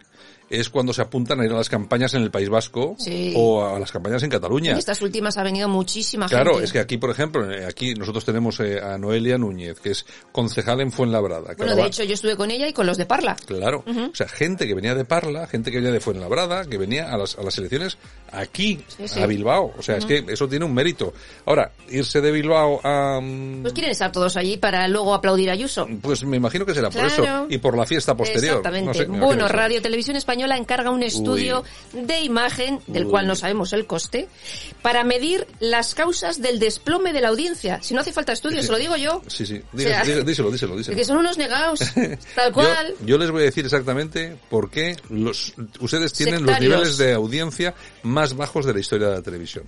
es 0.52 0.70
cuando 0.70 0.94
se 0.94 1.02
apuntan 1.02 1.40
a 1.40 1.46
ir 1.46 1.52
a 1.52 1.56
las 1.56 1.70
campañas 1.70 2.14
en 2.14 2.22
el 2.24 2.32
País 2.32 2.50
Vasco 2.50 2.96
Sí. 3.00 3.34
o 3.36 3.64
a 3.66 3.80
las 3.80 3.92
campañas 3.92 4.22
en 4.24 4.30
Cataluña. 4.30 4.72
En 4.72 4.78
estas 4.78 5.02
últimas 5.02 5.38
ha 5.38 5.44
venido 5.44 5.68
muchísima 5.70 6.28
Claro, 6.28 6.52
gente. 6.52 6.66
es 6.66 6.72
que 6.74 6.80
aquí, 6.80 6.98
por 6.98 7.10
ejemplo, 7.10 7.50
eh, 7.52 7.66
aquí 7.66 7.94
nosotros 7.96 8.26
tenemos 8.26 8.60
eh, 8.60 8.80
a 8.82 8.98
Noelia 8.98 9.38
Núñez, 9.38 9.80
que 9.80 9.92
es 9.92 10.06
concejal 10.32 10.82
en 10.82 10.92
Fuenlabrada. 10.92 11.54
Bueno, 11.58 11.76
de 11.76 11.82
va- 11.82 11.88
hecho, 11.88 12.04
yo 12.04 12.14
estuve 12.14 12.36
con 12.36 12.52
ella 12.52 12.68
y 12.68 12.74
con 12.74 12.86
los 12.86 12.98
de 12.98 13.06
Parla. 13.06 13.36
Claro. 13.46 13.84
O 13.88 14.16
sea, 14.16 14.28
gente 14.28 14.68
que 14.68 14.74
venía 14.76 14.94
de 14.96 15.06
Parla, 15.06 15.48
gente 15.48 15.72
que 15.72 15.78
venía 15.78 15.92
de 15.92 16.00
Fuenlabrada, 16.00 16.66
que 16.66 16.78
venía 16.78 17.12
a 17.12 17.18
las, 17.18 17.38
a 17.38 17.44
las 17.44 17.58
elecciones 17.58 17.98
aquí, 18.32 18.80
Sí, 18.88 19.08
sí. 19.08 19.20
a 19.22 19.26
Bilbao. 19.26 19.74
O 19.78 19.82
sea, 19.82 19.98
es 19.98 20.06
que 20.06 20.26
eso 20.28 20.48
tiene 20.48 20.66
un 20.66 20.74
mérito. 20.74 21.14
Ahora, 21.46 21.72
irse 21.90 22.22
de 22.22 22.32
Bilbao 22.32 22.80
a... 22.84 23.20
mm, 23.22 23.62
Pues 23.62 23.74
quieren 23.74 23.92
estar 23.92 24.12
todos 24.12 24.36
allí 24.38 24.58
para 24.58 24.88
luego 24.88 25.14
aplaudir 25.14 25.50
a 25.50 25.54
Ayuso. 25.54 25.88
Pues 26.02 26.24
me 26.26 26.38
imagino 26.38 26.66
que 26.66 26.74
será 26.74 26.90
por 26.90 27.02
Claro. 27.02 27.24
eso. 27.24 27.46
Y 27.50 27.58
por 27.58 27.78
la 27.78 27.86
fiesta 27.86 28.16
posterior. 28.16 28.58
Exactamente. 28.58 28.88
No 28.88 28.94
sé, 28.94 29.06
bueno. 29.06 29.48
Radio 29.48 29.82
Televisión 29.82 30.16
Española 30.16 30.41
encarga 30.58 30.90
un 30.92 31.04
estudio 31.04 31.64
de 31.94 32.22
imagen, 32.22 32.80
del 32.88 33.06
Uy. 33.06 33.12
cual 33.12 33.28
no 33.28 33.36
sabemos 33.36 33.74
el 33.74 33.86
coste, 33.86 34.28
para 34.82 35.04
medir 35.04 35.48
las 35.60 35.94
causas 35.96 36.42
del 36.42 36.60
desplome 36.60 37.14
de 37.14 37.22
la 37.22 37.30
audiencia. 37.30 37.82
Si 37.82 37.94
no 37.94 38.02
hace 38.02 38.12
falta 38.14 38.32
estudio, 38.34 38.62
se 38.64 38.72
lo 38.72 38.78
digo 38.78 38.96
yo. 38.98 39.22
Sí, 39.28 39.46
sí. 39.46 39.62
O 39.74 39.78
sea, 39.80 40.04
Diga- 40.04 40.06
diga- 40.06 40.24
díselo, 40.26 40.52
díselo, 40.52 40.76
díselo. 40.78 40.98
Que 40.98 41.06
son 41.06 41.18
unos 41.18 41.38
negados, 41.38 41.80
tal 42.36 42.52
cual. 42.54 42.94
Yo, 43.02 43.06
yo 43.08 43.18
les 43.18 43.32
voy 43.32 43.42
a 43.42 43.46
decir 43.46 43.66
exactamente 43.66 44.38
por 44.50 44.70
qué 44.70 44.96
los, 45.10 45.54
ustedes 45.80 46.14
tienen 46.14 46.46
los 46.46 46.60
niveles 46.60 46.98
de 46.98 47.14
audiencia 47.14 47.74
más 48.04 48.36
bajos 48.36 48.66
de 48.66 48.74
la 48.74 48.80
historia 48.80 49.08
de 49.08 49.16
la 49.16 49.22
televisión. 49.22 49.64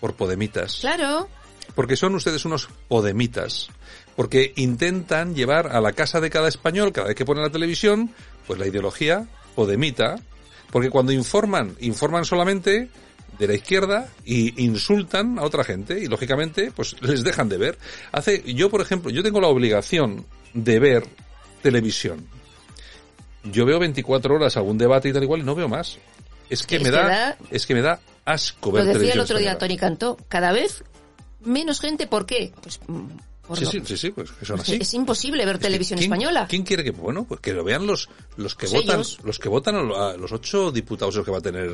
Por 0.00 0.14
podemitas. 0.14 0.76
Claro. 0.80 1.28
Porque 1.74 1.96
son 1.96 2.14
ustedes 2.14 2.44
unos 2.44 2.68
podemitas. 2.88 3.68
Porque 4.14 4.52
intentan 4.56 5.34
llevar 5.34 5.68
a 5.68 5.80
la 5.80 5.92
casa 5.92 6.20
de 6.20 6.30
cada 6.30 6.48
español, 6.48 6.92
cada 6.92 7.08
vez 7.08 7.16
que 7.16 7.24
ponen 7.24 7.42
la 7.42 7.50
televisión, 7.50 8.12
pues 8.46 8.58
la 8.58 8.66
ideología 8.66 9.26
podemita. 9.56 10.14
Porque 10.70 10.90
cuando 10.90 11.10
informan, 11.12 11.74
informan 11.80 12.24
solamente 12.24 12.88
de 13.38 13.46
la 13.46 13.54
izquierda 13.54 14.08
y 14.24 14.62
insultan 14.64 15.38
a 15.38 15.42
otra 15.42 15.64
gente 15.64 15.98
y 16.00 16.06
lógicamente 16.06 16.70
pues 16.70 16.94
les 17.02 17.24
dejan 17.24 17.48
de 17.48 17.56
ver. 17.58 17.78
Hace 18.12 18.42
yo 18.54 18.70
por 18.70 18.80
ejemplo, 18.80 19.10
yo 19.10 19.22
tengo 19.24 19.40
la 19.40 19.48
obligación 19.48 20.24
de 20.54 20.78
ver 20.78 21.04
televisión. 21.62 22.26
Yo 23.44 23.64
veo 23.64 23.78
24 23.78 24.34
horas 24.34 24.56
algún 24.56 24.76
debate 24.78 25.08
y 25.08 25.12
tal 25.12 25.22
igual 25.22 25.40
y 25.40 25.44
no 25.44 25.54
veo 25.54 25.68
más. 25.68 25.98
Es 26.50 26.64
que 26.66 26.78
me 26.80 26.90
da, 26.90 27.08
da- 27.08 27.36
es 27.50 27.66
que 27.66 27.74
me 27.74 27.82
da 27.82 28.00
asco 28.24 28.72
ver 28.72 28.84
Lo 28.84 28.92
decía 28.92 29.12
el 29.14 29.20
otro 29.20 29.38
día. 29.38 29.56
Tony 29.58 29.76
Cantó. 29.76 30.16
Cada 30.28 30.52
vez 30.52 30.82
menos 31.40 31.80
gente, 31.80 32.06
¿por 32.06 32.26
qué? 32.26 32.52
Pues 32.62 32.80
Sí, 33.54 33.64
lo- 33.64 33.70
sí, 33.70 33.80
sí, 33.84 33.96
sí, 33.96 34.10
pues 34.10 34.30
que 34.32 34.44
son 34.46 34.56
pues 34.56 34.68
así. 34.68 34.78
es 34.80 34.94
imposible 34.94 35.44
ver 35.44 35.54
Es 35.56 35.60
que, 35.60 35.66
televisión 35.66 35.98
¿quién- 35.98 36.12
española. 36.12 36.46
¿Quién 36.48 36.62
quiere 36.62 36.82
que, 36.84 36.90
bueno, 36.90 37.24
pues 37.28 37.40
que 37.40 37.52
lo 37.52 37.62
vean 37.64 37.86
los, 37.86 38.08
los 38.36 38.54
que 38.54 38.66
Pues 38.66 38.82
votan, 38.82 38.96
ellos. 39.00 39.18
los 39.22 39.38
que 39.38 39.48
votan 39.48 39.76
a 39.76 39.82
lo- 39.82 40.02
a 40.02 40.16
los 40.16 40.32
ocho 40.32 40.70
diputados 40.72 41.14
los 41.14 41.24
que 41.24 41.30
va 41.30 41.38
a 41.38 41.42
tener. 41.42 41.70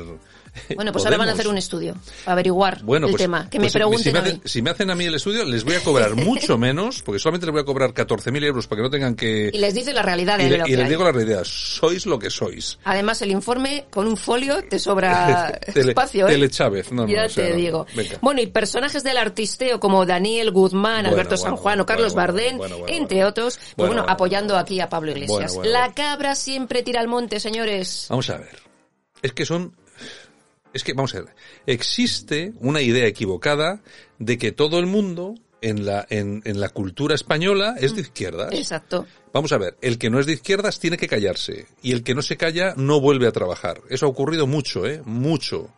Bueno, 0.75 0.91
pues 0.91 1.03
ahora 1.05 1.17
van 1.17 1.29
a 1.29 1.31
hacer 1.31 1.47
un 1.47 1.57
estudio 1.57 1.95
para 2.25 2.33
averiguar 2.33 2.83
Bueno, 2.83 3.07
el 3.07 3.13
pues, 3.13 3.23
tema. 3.23 3.49
Que 3.49 3.57
pues 3.57 3.61
me 3.61 3.69
si- 3.69 3.73
pregunten 3.73 4.03
si, 4.03 4.11
me 4.11 4.19
hacen, 4.19 4.41
si 4.45 4.61
me 4.61 4.69
hacen 4.69 4.89
a 4.91 4.95
mí 4.95 5.05
el 5.05 5.15
estudio, 5.15 5.43
les 5.45 5.63
voy 5.63 5.73
a 5.75 5.79
cobrar 5.83 6.13
mucho 6.15 6.57
menos, 6.59 7.01
porque 7.01 7.17
solamente 7.19 7.47
les 7.47 7.53
voy 7.53 7.61
a 7.61 7.65
cobrar 7.65 7.91
14.000 7.93 8.43
euros 8.43 8.67
para 8.67 8.77
que 8.79 8.83
no 8.83 8.89
tengan 8.91 9.15
que... 9.15 9.49
Y 9.51 9.57
les 9.57 9.73
dice 9.73 9.93
la 9.93 10.03
realidad 10.03 10.37
de 10.37 10.45
y 10.45 10.49
le- 10.49 10.57
lo 10.59 10.63
y 10.67 10.69
que 10.69 10.75
les 10.77 10.83
hay. 10.85 10.89
digo 10.91 11.03
la 11.03 11.11
realidad, 11.11 11.41
sois 11.43 12.05
lo 12.05 12.19
que 12.19 12.29
sois. 12.29 12.77
Además, 12.83 13.19
el 13.23 13.31
informe 13.31 13.85
con 13.89 14.05
un 14.05 14.15
folio 14.15 14.63
te 14.69 14.77
sobra 14.77 15.59
Tele- 15.73 15.89
espacio, 15.89 16.27
¿eh? 16.27 16.31
Tele 16.33 16.49
Chávez, 16.51 16.91
no, 16.91 17.07
no, 17.07 17.11
ya 17.11 17.25
o 17.25 17.29
sea, 17.29 17.47
te 17.47 17.55
digo. 17.55 17.87
Bueno, 18.21 18.39
y 18.41 18.45
personajes 18.47 19.03
del 19.03 19.17
artisteo 19.17 19.79
como 19.79 20.05
Daniel 20.05 20.51
Guzmán, 20.51 20.97
Bueno, 21.03 21.09
Alberto 21.09 21.35
bueno, 21.35 21.43
San 21.55 21.55
Juan 21.63 21.79
o 21.79 21.85
Carlos 21.85 22.13
Bardén, 22.13 22.59
entre 22.87 23.25
otros, 23.25 23.59
pues 23.75 23.87
Bueno, 23.87 24.05
apoyando 24.07 24.57
aquí 24.57 24.79
a 24.79 24.89
Pablo 24.89 25.11
Iglesias. 25.11 25.57
La 25.63 25.93
cabra 25.93 26.35
siempre 26.35 26.83
tira 26.83 26.99
al 26.99 27.07
monte, 27.07 27.39
señores. 27.39 28.07
Vamos 28.09 28.29
a 28.29 28.37
ver. 28.37 28.59
Es 29.21 29.33
que 29.33 29.45
son... 29.45 29.75
Es 30.73 30.83
que, 30.83 30.93
vamos 30.93 31.13
a 31.15 31.21
ver. 31.21 31.35
Existe 31.67 32.53
una 32.59 32.81
idea 32.81 33.05
equivocada 33.05 33.81
de 34.17 34.37
que 34.37 34.51
todo 34.51 34.79
el 34.79 34.87
mundo 34.87 35.35
en 35.61 35.85
la, 35.85 36.05
en, 36.09 36.41
en 36.45 36.59
la 36.59 36.69
cultura 36.69 37.15
española 37.15 37.75
es 37.79 37.95
de 37.95 38.01
izquierdas. 38.01 38.51
Exacto. 38.53 39.05
Vamos 39.31 39.51
a 39.51 39.57
ver, 39.57 39.77
el 39.81 39.97
que 39.97 40.09
no 40.09 40.19
es 40.19 40.25
de 40.25 40.33
izquierdas 40.33 40.79
tiene 40.79 40.97
que 40.97 41.07
callarse 41.07 41.67
y 41.81 41.91
el 41.93 42.03
que 42.03 42.13
no 42.13 42.21
se 42.21 42.37
calla 42.37 42.73
no 42.75 42.99
vuelve 42.99 43.27
a 43.27 43.31
trabajar. 43.31 43.81
Eso 43.89 44.05
ha 44.05 44.09
ocurrido 44.09 44.45
mucho, 44.45 44.85
¿eh? 44.85 45.01
Mucho. 45.05 45.69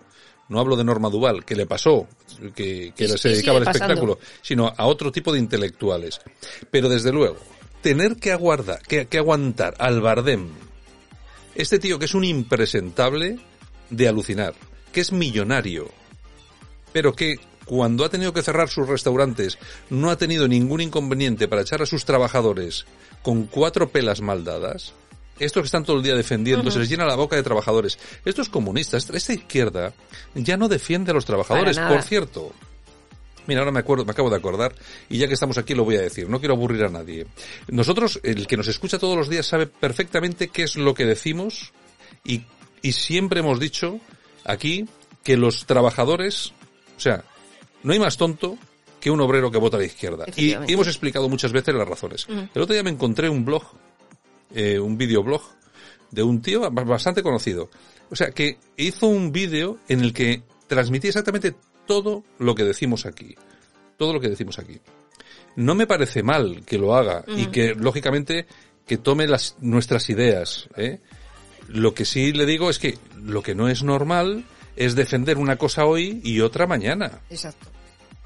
No 0.50 0.60
hablo 0.60 0.76
de 0.76 0.84
Norma 0.84 1.10
Duval, 1.10 1.44
que 1.44 1.56
le 1.56 1.66
pasó, 1.66 2.08
que, 2.56 2.94
que 2.96 3.06
Y- 3.06 3.18
se 3.18 3.30
dedicaba 3.30 3.58
al 3.60 3.66
pasando. 3.66 3.86
espectáculo, 3.94 4.20
sino 4.42 4.72
a 4.78 4.86
otro 4.86 5.12
tipo 5.12 5.34
de 5.34 5.40
intelectuales. 5.40 6.22
Pero 6.70 6.88
desde 6.90 7.12
luego, 7.12 7.38
tener 7.82 8.18
que 8.18 8.32
aguardar, 8.32 8.82
que, 8.84 9.08
que 9.08 9.18
aguantar 9.18 9.74
al 9.80 10.02
Bardem, 10.02 10.50
este 11.56 11.80
tío 11.80 11.98
que 11.98 12.06
es 12.06 12.14
un 12.14 12.24
impresentable 12.24 13.40
de 13.90 14.08
alucinar, 14.08 14.54
que 14.92 15.02
es 15.02 15.12
millonario, 15.12 15.90
pero 16.94 17.14
que 17.14 17.38
cuando 17.66 18.06
ha 18.06 18.10
tenido 18.10 18.32
que 18.34 18.44
cerrar 18.44 18.70
sus 18.70 18.88
restaurantes 18.88 19.58
no 19.90 20.12
ha 20.12 20.18
tenido 20.18 20.48
ningún 20.48 20.82
inconveniente 20.82 21.48
para 21.48 21.64
echar 21.64 21.82
a 21.82 21.86
sus 21.88 22.06
trabajadores 22.06 22.86
con 23.24 23.46
cuatro 23.46 23.90
pelas 23.90 24.22
mal 24.22 24.44
dadas, 24.44 24.94
estos 25.40 25.62
que 25.62 25.66
están 25.66 25.84
todo 25.84 25.98
el 25.98 26.04
día 26.04 26.16
defendiendo, 26.16 26.72
se 26.72 26.80
les 26.80 26.90
llena 26.90 27.06
la 27.06 27.16
boca 27.16 27.36
de 27.36 27.44
trabajadores. 27.44 27.98
Estos 28.24 28.50
comunistas, 28.50 29.10
esta 29.10 29.34
izquierda, 29.34 29.94
ya 30.34 30.58
no 30.58 30.68
defiende 30.68 31.12
a 31.12 31.14
los 31.14 31.26
trabajadores. 31.26 31.78
Por 31.80 32.02
cierto, 32.04 32.54
Mira, 33.48 33.60
ahora 33.62 33.72
me 33.72 33.80
acuerdo, 33.80 34.06
me 34.06 34.12
acabo 34.12 34.30
de 34.30 34.38
acordar, 34.38 34.74
y 35.10 35.20
ya 35.20 35.28
que 35.28 35.36
estamos 35.36 35.58
aquí 35.58 35.76
lo 35.76 35.84
voy 35.84 35.98
a 35.98 36.02
decir, 36.02 36.28
no 36.28 36.40
quiero 36.40 36.56
aburrir 36.56 36.84
a 36.84 36.90
nadie. 36.90 37.28
Nosotros, 37.68 38.20
el 38.24 38.48
que 38.48 38.58
nos 38.58 38.68
escucha 38.68 38.98
todos 38.98 39.16
los 39.16 39.30
días 39.30 39.46
sabe 39.46 39.68
perfectamente 39.68 40.48
qué 40.48 40.64
es 40.64 40.76
lo 40.76 40.94
que 40.94 41.06
decimos 41.06 41.72
y, 42.24 42.44
y 42.82 42.94
siempre 42.94 43.42
hemos 43.42 43.60
dicho 43.60 44.00
aquí 44.44 44.88
que 45.24 45.38
los 45.38 45.66
trabajadores, 45.66 46.54
o 46.98 47.00
sea, 47.00 47.24
no 47.84 47.94
hay 47.94 48.00
más 48.00 48.18
tonto 48.18 48.58
que 49.00 49.12
un 49.12 49.22
obrero 49.22 49.52
que 49.52 49.60
vota 49.60 49.78
a 49.78 49.80
la 49.80 49.86
izquierda. 49.86 50.26
Y, 50.36 50.54
hemos 50.54 50.88
explicado 50.88 51.30
muchas 51.30 51.52
veces 51.52 51.76
las 51.76 51.88
razones. 51.88 52.26
El 52.28 52.62
otro 52.62 52.74
día 52.74 52.82
me 52.82 52.90
encontré 52.90 53.30
un 53.30 53.46
blog, 53.46 53.64
eh, 54.56 54.80
un 54.80 54.98
videoblog, 54.98 55.44
de 56.12 56.24
un 56.24 56.42
tío 56.42 56.62
ba- 56.72 56.84
bastante 56.84 57.22
conocido. 57.22 57.70
O 58.10 58.16
sea, 58.16 58.32
que 58.32 58.58
hizo 58.78 59.08
un 59.08 59.32
vídeo 59.32 59.78
en 59.88 60.00
el 60.02 60.14
que 60.14 60.42
transmitía 60.68 61.10
exactamente 61.10 61.54
todo 61.86 62.24
lo 62.40 62.56
que 62.56 62.64
decimos 62.64 63.06
aquí. 63.06 63.36
Todo 63.98 64.14
lo 64.14 64.20
que 64.20 64.30
decimos 64.30 64.58
aquí. 64.58 64.80
No 65.56 65.76
me 65.76 65.88
parece 65.88 66.24
mal 66.24 66.64
que 66.66 66.78
lo 66.78 66.96
haga 66.96 67.24
y 67.28 67.48
que, 67.48 67.76
lógicamente, 67.76 68.46
que 68.86 68.98
tome 68.98 69.28
las, 69.28 69.56
nuestras 69.62 70.10
ideas, 70.10 70.68
¿eh? 70.76 71.00
Lo 71.68 71.94
que 71.94 72.06
sí 72.06 72.32
le 72.34 72.46
digo 72.46 72.70
es 72.70 72.78
que 72.78 72.98
lo 73.24 73.42
que 73.42 73.56
no 73.56 73.68
es 73.70 73.82
normal 73.84 74.46
es 74.76 74.96
defender 74.96 75.38
una 75.38 75.56
cosa 75.56 75.86
hoy 75.86 76.20
y 76.24 76.42
otra 76.42 76.68
mañana. 76.68 77.22
Exacto. 77.30 77.68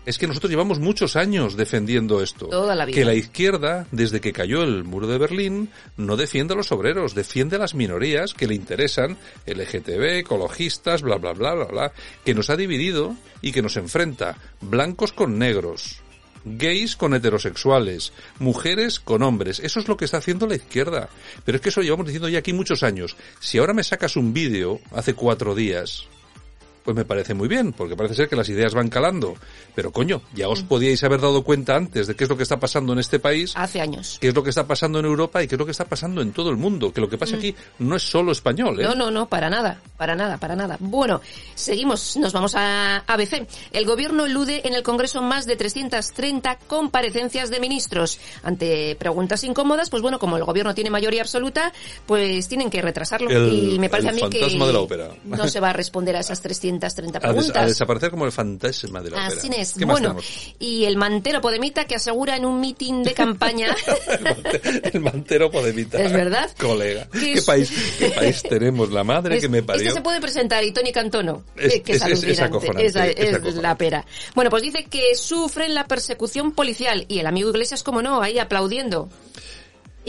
Es 0.10 0.18
que 0.18 0.25
nosotros 0.25 0.50
llevamos 0.50 0.80
muchos 0.80 1.16
años 1.16 1.56
defendiendo 1.56 2.24
esto. 2.24 2.48
Toda 2.48 2.74
la 2.74 2.84
vida. 2.84 2.96
Que 2.96 3.06
la 3.06 3.13
izquierda, 3.13 3.86
desde 3.92 4.20
que 4.20 4.34
cayó 4.34 4.63
el 4.63 4.84
muro 4.84 5.06
de 5.06 5.20
Berlín, 5.20 5.70
no 5.98 6.18
defiende 6.18 6.56
a 6.56 6.58
los 6.58 6.72
obreros, 6.72 7.13
defiende 7.13 7.58
a 7.58 7.60
las 7.60 7.75
minorías 7.75 8.34
que 8.34 8.48
le 8.48 8.56
interesan, 8.56 9.18
LGTB, 9.46 10.18
ecologistas, 10.18 11.04
bla, 11.04 11.18
bla, 11.18 11.34
bla, 11.34 11.54
bla, 11.54 11.66
bla, 11.66 11.92
que 12.25 12.34
nos 12.34 12.50
ha 12.50 12.58
dividido 12.58 13.16
y 13.44 13.51
que 13.51 13.62
nos 13.62 13.78
enfrenta 13.78 14.36
blancos 14.62 15.13
con 15.13 15.38
negros, 15.38 16.01
gays 16.44 16.96
con 16.96 17.13
heterosexuales, 17.13 18.12
mujeres 18.39 19.00
con 19.00 19.22
hombres. 19.22 19.60
Eso 19.60 19.80
es 19.80 19.88
lo 19.88 19.96
que 19.96 20.06
está 20.06 20.18
haciendo 20.18 20.48
la 20.48 20.56
izquierda. 20.56 21.10
Pero 21.46 21.58
es 21.58 21.62
que 21.62 21.70
eso 21.70 21.84
llevamos 21.84 22.08
diciendo 22.08 22.30
ya 22.30 22.39
aquí 22.39 22.51
muchos 22.51 22.82
años. 22.82 23.16
Si 23.39 23.60
ahora 23.60 23.75
me 23.75 23.84
sacas 23.84 24.16
un 24.16 24.34
vídeo 24.34 24.80
hace 24.92 25.13
cuatro 25.13 25.54
días, 25.54 26.08
pues 26.89 26.96
me 26.98 27.05
parece 27.05 27.36
muy 27.36 27.48
bien, 27.48 27.72
porque 27.72 27.96
parece 27.96 28.15
ser 28.15 28.27
que 28.27 28.36
las 28.36 28.50
ideas 28.50 28.74
van 28.74 28.89
calando. 28.89 29.36
Pero 29.75 29.91
coño, 29.91 30.24
ya 30.34 30.48
os 30.50 30.63
podíais 30.63 31.03
haber 31.03 31.22
dado 31.22 31.43
cuenta 31.43 31.75
antes 31.75 32.08
de 32.08 32.15
qué 32.15 32.24
es 32.24 32.29
lo 32.31 32.36
que 32.36 32.41
está 32.41 32.60
pasando 32.60 32.93
en 32.93 33.00
este 33.00 33.19
país, 33.19 33.53
Hace 33.55 33.79
años. 33.79 34.17
qué 34.19 34.29
es 34.29 34.34
lo 34.34 34.41
que 34.41 34.50
está 34.50 34.65
pasando 34.65 34.98
en 34.98 35.05
Europa 35.05 35.43
y 35.43 35.48
qué 35.48 35.53
es 35.53 35.60
lo 35.60 35.65
que 35.65 35.72
está 35.72 35.86
pasando 35.86 36.22
en 36.24 36.31
todo 36.31 36.50
el 36.50 36.58
mundo. 36.58 36.91
Que 36.91 37.00
lo 37.00 37.08
que 37.08 37.19
pasa 37.19 37.36
aquí 37.36 37.53
no 37.77 37.96
es 37.96 38.01
solo 38.01 38.31
español, 38.31 38.79
¿eh? 38.79 38.84
No, 38.86 38.96
no, 38.96 39.12
no, 39.12 39.29
para 39.29 39.51
nada, 39.51 39.79
para 39.98 40.15
nada, 40.15 40.38
para 40.39 40.55
nada. 40.55 40.77
Bueno, 40.79 41.22
seguimos, 41.53 42.17
nos 42.17 42.34
vamos 42.34 42.55
a 42.55 43.03
ABC. 43.05 43.46
El 43.72 43.86
gobierno 43.86 44.25
elude 44.25 44.67
en 44.67 44.74
el 44.74 44.81
Congreso 44.81 45.22
más 45.22 45.46
de 45.46 45.58
330 45.58 46.58
comparecencias 46.65 47.51
de 47.51 47.60
ministros. 47.60 48.19
Ante 48.41 48.96
preguntas 48.96 49.43
incómodas, 49.43 49.91
pues 49.91 50.01
bueno, 50.01 50.17
como 50.17 50.38
el 50.38 50.43
gobierno 50.43 50.74
tiene 50.74 50.89
mayoría 50.89 51.22
absoluta, 51.22 51.72
pues 52.08 52.48
tienen 52.48 52.72
que 52.72 52.81
retrasarlo. 52.81 53.29
El- 53.29 53.74
y 53.75 53.77
me 53.79 53.89
parece 53.89 54.10
el 54.10 54.13
a 54.24 54.25
mí 54.25 54.29
que 54.31 54.39
de 54.48 54.74
la 54.74 54.79
ópera. 54.79 55.10
no 55.25 55.48
se 55.48 55.60
va 55.60 55.69
a 55.69 55.74
responder 55.74 56.15
a 56.15 56.22
esas 56.22 56.41
330 56.41 56.79
230 56.80 57.18
A, 57.18 57.22
des- 57.22 57.36
preguntas. 57.38 57.64
a 57.64 57.66
desaparecer 57.68 58.10
como 58.12 58.26
el 58.26 58.32
fantasma 58.32 59.02
de 59.02 59.12
la 59.12 59.26
ópera. 59.26 59.40
Así 59.40 59.50
es. 59.56 59.74
¿Qué 59.74 59.86
más 59.86 60.00
Bueno, 60.00 60.18
y 60.60 60.86
el 60.86 60.98
mantero 60.98 61.42
Podemita 61.42 61.86
que 61.86 61.96
asegura 61.96 62.36
en 62.36 62.46
un 62.46 62.60
mitin 62.60 63.04
de 63.04 63.14
campaña 63.14 63.76
El 64.08 64.22
mante- 64.24 64.90
el 64.94 65.00
mantero 65.02 65.52
Podemita. 65.52 66.02
Es 66.02 66.12
verdad. 66.12 66.50
Colega. 66.60 67.08
¿Qué 67.12 67.34
es- 67.34 67.46
país, 67.46 67.72
qué 67.98 68.10
país 68.16 68.42
tenemos? 68.44 68.92
La 68.92 69.04
madre 69.04 69.36
Es- 69.36 69.42
que 69.42 69.50
me 69.50 69.64
parió. 69.64 69.84
Este 69.84 69.98
se 69.98 70.02
puede 70.04 70.22
presentar 70.22 70.64
y 70.64 70.72
Tony 70.72 70.92
Cantono, 70.92 71.44
Es- 71.56 71.74
que, 71.74 71.82
que 71.84 71.92
es, 71.94 72.02
es- 72.04 72.12
es- 72.12 72.24
es 72.24 72.40
acojonante, 72.40 72.86
Esa 72.86 73.08
es 73.08 73.18
es 73.20 73.30
acojonante. 73.36 73.62
la 73.62 73.76
pera. 73.78 74.06
Bueno, 74.36 74.50
pues 74.50 74.64
dice 74.64 74.86
que 74.86 75.16
sufren 75.16 75.74
la 75.74 75.86
persecución 75.88 76.52
policial 76.54 77.06
y 77.08 77.20
el 77.20 77.28
amigo 77.28 77.50
Iglesias, 77.50 77.84
como 77.84 78.02
no, 78.02 78.22
ahí 78.22 78.40
aplaudiendo. 78.40 79.10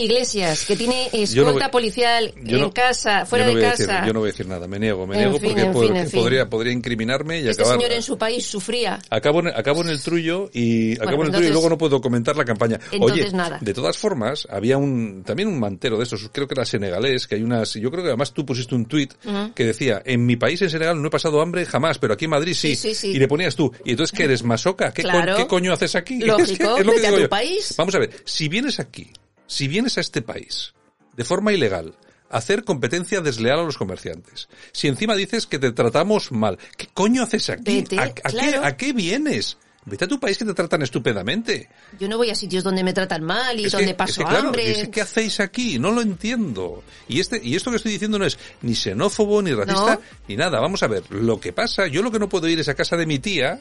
Iglesias, 0.00 0.64
que 0.66 0.76
tiene 0.76 1.08
no 1.12 1.18
escolta 1.22 1.66
voy- 1.66 1.70
policial 1.72 2.32
en 2.36 2.60
no- 2.60 2.72
casa, 2.72 3.26
fuera 3.26 3.46
no 3.46 3.54
de 3.54 3.62
casa. 3.62 3.84
decir- 4.00 4.06
yo 4.06 4.12
no 4.12 4.20
voy 4.20 4.28
a 4.28 4.32
decir 4.32 4.46
nada, 4.48 4.66
me 4.66 4.78
niego, 4.78 5.06
me 5.06 5.14
En 5.16 5.20
niego 5.30 5.38
fin, 5.38 5.48
porque 5.50 5.62
en 5.62 5.72
pod- 5.72 5.86
fin, 5.86 5.96
en 5.96 6.08
fin. 6.10 6.20
podría, 6.20 6.48
podría 6.50 6.72
incriminarme 6.72 7.40
y 7.40 7.48
este 7.48 7.62
acabar... 7.62 7.78
señor 7.80 7.92
en 7.92 8.02
su 8.02 8.18
país 8.18 8.44
sufría. 8.46 8.98
Acabo 9.10 9.40
en, 9.40 9.48
acabo 9.48 9.82
en 9.82 9.88
el 9.90 10.00
trullo 10.02 10.50
y 10.52 10.94
acabo 11.00 11.22
en 11.22 11.26
el 11.28 11.32
trullo 11.32 11.48
y 11.48 11.52
luego 11.52 11.68
no 11.68 11.78
puedo 11.78 12.00
comentar 12.00 12.36
la 12.36 12.44
campaña. 12.44 12.78
Entonces 12.92 13.26
Oye, 13.26 13.36
nada. 13.36 13.58
de 13.60 13.74
todas 13.74 13.96
formas, 13.98 14.46
había 14.50 14.76
un 14.78 15.22
también 15.24 15.48
un 15.48 15.58
mantero 15.60 15.96
de 15.98 16.04
estos, 16.04 16.28
creo 16.32 16.46
que 16.48 16.54
era 16.54 16.64
senegalés, 16.64 17.26
que 17.26 17.36
hay 17.36 17.42
unas, 17.42 17.74
yo 17.74 17.90
creo 17.90 18.02
que 18.02 18.08
además 18.08 18.32
tú 18.32 18.44
pusiste 18.46 18.74
un 18.74 18.86
tuit 18.86 19.12
que 19.54 19.64
decía, 19.64 20.02
en 20.04 20.24
mi 20.26 20.36
país 20.36 20.60
en 20.62 20.70
Senegal 20.70 21.00
no 21.00 21.08
he 21.08 21.10
pasado 21.10 21.40
hambre 21.40 21.64
jamás, 21.66 21.98
pero 21.98 22.14
aquí 22.14 22.24
en 22.26 22.30
Madrid 22.32 22.54
sí. 22.54 22.74
Sí, 22.74 22.90
sí, 22.90 22.94
sí. 22.94 23.08
Y 23.12 23.18
le 23.18 23.28
ponías 23.28 23.54
tú, 23.56 23.72
y 23.84 23.90
entonces 23.92 24.16
¿qué 24.16 24.24
eres 24.24 24.42
masoca? 24.42 24.92
¿Qué, 24.92 25.02
co-. 25.02 25.10
¿qué 25.36 25.46
coño 25.46 25.72
haces 25.72 25.94
aquí? 25.94 26.18
Lógico, 26.20 26.52
Es, 26.52 26.58
que- 26.58 26.80
es 26.80 26.86
lo 26.86 26.92
que 26.92 26.96
vete 26.98 27.06
a 27.06 27.10
digo 27.10 27.16
tu 27.16 27.22
yo. 27.22 27.28
país. 27.28 27.74
Vamos 27.76 27.94
a 27.94 27.98
ver, 27.98 28.10
si 28.24 28.48
vienes 28.48 28.80
aquí, 28.80 29.10
si 29.50 29.66
vienes 29.66 29.98
a 29.98 30.00
este 30.00 30.22
país 30.22 30.74
de 31.16 31.24
forma 31.24 31.52
ilegal, 31.52 31.96
a 32.30 32.38
hacer 32.38 32.62
competencia 32.62 33.20
desleal 33.20 33.58
a 33.58 33.64
los 33.64 33.76
comerciantes. 33.76 34.48
Si 34.72 34.86
encima 34.86 35.16
dices 35.16 35.46
que 35.48 35.58
te 35.58 35.72
tratamos 35.72 36.30
mal, 36.30 36.56
¿qué 36.76 36.86
coño 36.94 37.24
haces 37.24 37.50
aquí? 37.50 37.80
Vete, 37.82 37.98
¿A, 37.98 38.04
a 38.04 38.12
qué. 38.12 38.56
¿A 38.62 38.76
qué 38.76 38.92
vienes? 38.92 39.58
Vete 39.84 40.04
a 40.04 40.08
tu 40.08 40.20
país 40.20 40.38
que 40.38 40.44
te 40.44 40.54
tratan 40.54 40.82
estupendamente. 40.82 41.68
Yo 41.98 42.08
no 42.08 42.16
voy 42.18 42.30
a 42.30 42.34
sitios 42.36 42.62
donde 42.62 42.84
me 42.84 42.92
tratan 42.92 43.24
mal 43.24 43.58
y 43.58 43.64
Es 43.64 43.72
donde 43.72 43.88
que- 43.88 43.94
paso 43.94 44.12
es 44.12 44.18
que, 44.18 44.24
claro, 44.24 44.46
hambre. 44.48 44.70
es 44.82 44.88
¿Qué 44.90 45.00
hacéis 45.00 45.40
aquí? 45.40 45.80
No 45.80 45.90
lo 45.90 46.00
entiendo. 46.02 46.84
Y 47.08 47.18
este 47.18 47.40
y 47.42 47.56
esto 47.56 47.70
que 47.70 47.78
estoy 47.78 47.92
diciendo 47.92 48.18
no 48.18 48.26
es 48.26 48.38
ni 48.62 48.76
xenófobo, 48.76 49.42
ni 49.42 49.52
racista, 49.52 49.94
No. 49.96 50.00
ni 50.28 50.36
nada. 50.36 50.60
Vamos 50.60 50.82
a 50.84 50.86
ver, 50.86 51.02
lo 51.10 51.40
que 51.40 51.52
pasa, 51.52 51.88
yo 51.88 52.02
lo 52.02 52.12
que 52.12 52.20
no 52.20 52.28
puedo 52.28 52.46
ir 52.46 52.60
es 52.60 52.68
a 52.68 52.74
casa 52.74 52.96
de 52.96 53.06
mi 53.06 53.18
tía. 53.18 53.58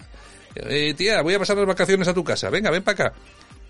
Eh, 0.55 0.93
tía, 0.96 1.22
voy 1.24 1.34
a 1.34 1.39
pasar 1.39 1.58
las 1.58 1.65
vacaciones 1.65 2.08
a 2.08 2.13
tu 2.13 2.24
casa. 2.24 2.50
Venga, 2.51 2.69
ven 2.69 2.84
para 2.84 3.08
acá. 3.10 3.17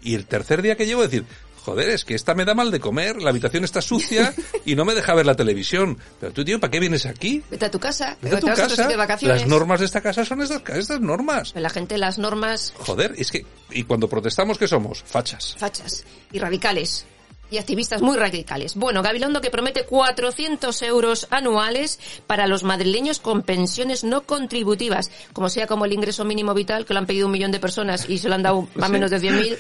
Y 0.01 0.15
el 0.15 0.25
tercer 0.25 0.61
día 0.61 0.75
que 0.75 0.85
llego 0.85 1.01
decir, 1.01 1.25
joder, 1.69 1.89
es 1.89 2.03
que 2.03 2.15
esta 2.15 2.33
me 2.33 2.45
da 2.45 2.55
mal 2.55 2.71
de 2.71 2.79
comer, 2.79 3.21
la 3.21 3.29
habitación 3.29 3.63
está 3.63 3.81
sucia 3.81 4.33
y 4.65 4.75
no 4.75 4.85
me 4.85 4.95
deja 4.95 5.13
ver 5.13 5.25
la 5.25 5.35
televisión. 5.35 5.97
Pero 6.19 6.33
tú, 6.33 6.43
tío, 6.43 6.59
¿para 6.59 6.71
qué 6.71 6.79
vienes 6.79 7.05
aquí? 7.05 7.43
Vete 7.49 7.65
a 7.65 7.71
tu 7.71 7.79
casa, 7.79 8.17
Vete 8.21 8.37
a 8.37 8.39
tu 8.39 8.47
casa. 8.47 8.87
de 8.87 8.95
vacaciones. 8.95 9.41
Las 9.41 9.47
normas 9.47 9.79
de 9.79 9.85
esta 9.85 10.01
casa 10.01 10.25
son 10.25 10.41
estas, 10.41 10.63
estas 10.69 10.99
normas. 10.99 11.53
La 11.55 11.69
gente, 11.69 11.97
las 11.97 12.17
normas 12.17 12.73
Joder, 12.79 13.13
es 13.17 13.31
que, 13.31 13.45
y 13.69 13.83
cuando 13.83 14.09
protestamos, 14.09 14.57
¿qué 14.57 14.67
somos? 14.67 15.03
Fachas. 15.05 15.55
fachas 15.59 16.03
y 16.31 16.39
radicales. 16.39 17.05
Y 17.51 17.57
activistas 17.57 18.01
muy 18.01 18.15
radicales. 18.17 18.75
Bueno, 18.75 19.01
Gabilondo 19.01 19.41
que 19.41 19.49
promete 19.49 19.85
400 19.85 20.81
euros 20.83 21.27
anuales 21.31 21.99
para 22.27 22.47
los 22.47 22.63
madrileños 22.63 23.19
con 23.19 23.41
pensiones 23.43 24.03
no 24.03 24.21
contributivas, 24.21 25.09
como 25.33 25.49
sea 25.49 25.65
como 25.67 25.85
el 25.85 25.93
ingreso 25.93 26.25
mínimo 26.25 26.53
vital, 26.53 26.85
que 26.85 26.93
lo 26.93 26.99
han 26.99 27.05
pedido 27.07 27.25
un 27.25 27.31
millón 27.31 27.51
de 27.51 27.59
personas 27.59 28.07
y 28.09 28.17
se 28.19 28.29
lo 28.29 28.35
han 28.35 28.43
dado 28.43 28.67
a 28.79 28.87
menos 28.89 29.09
de 29.11 29.19
100.000. 29.19 29.57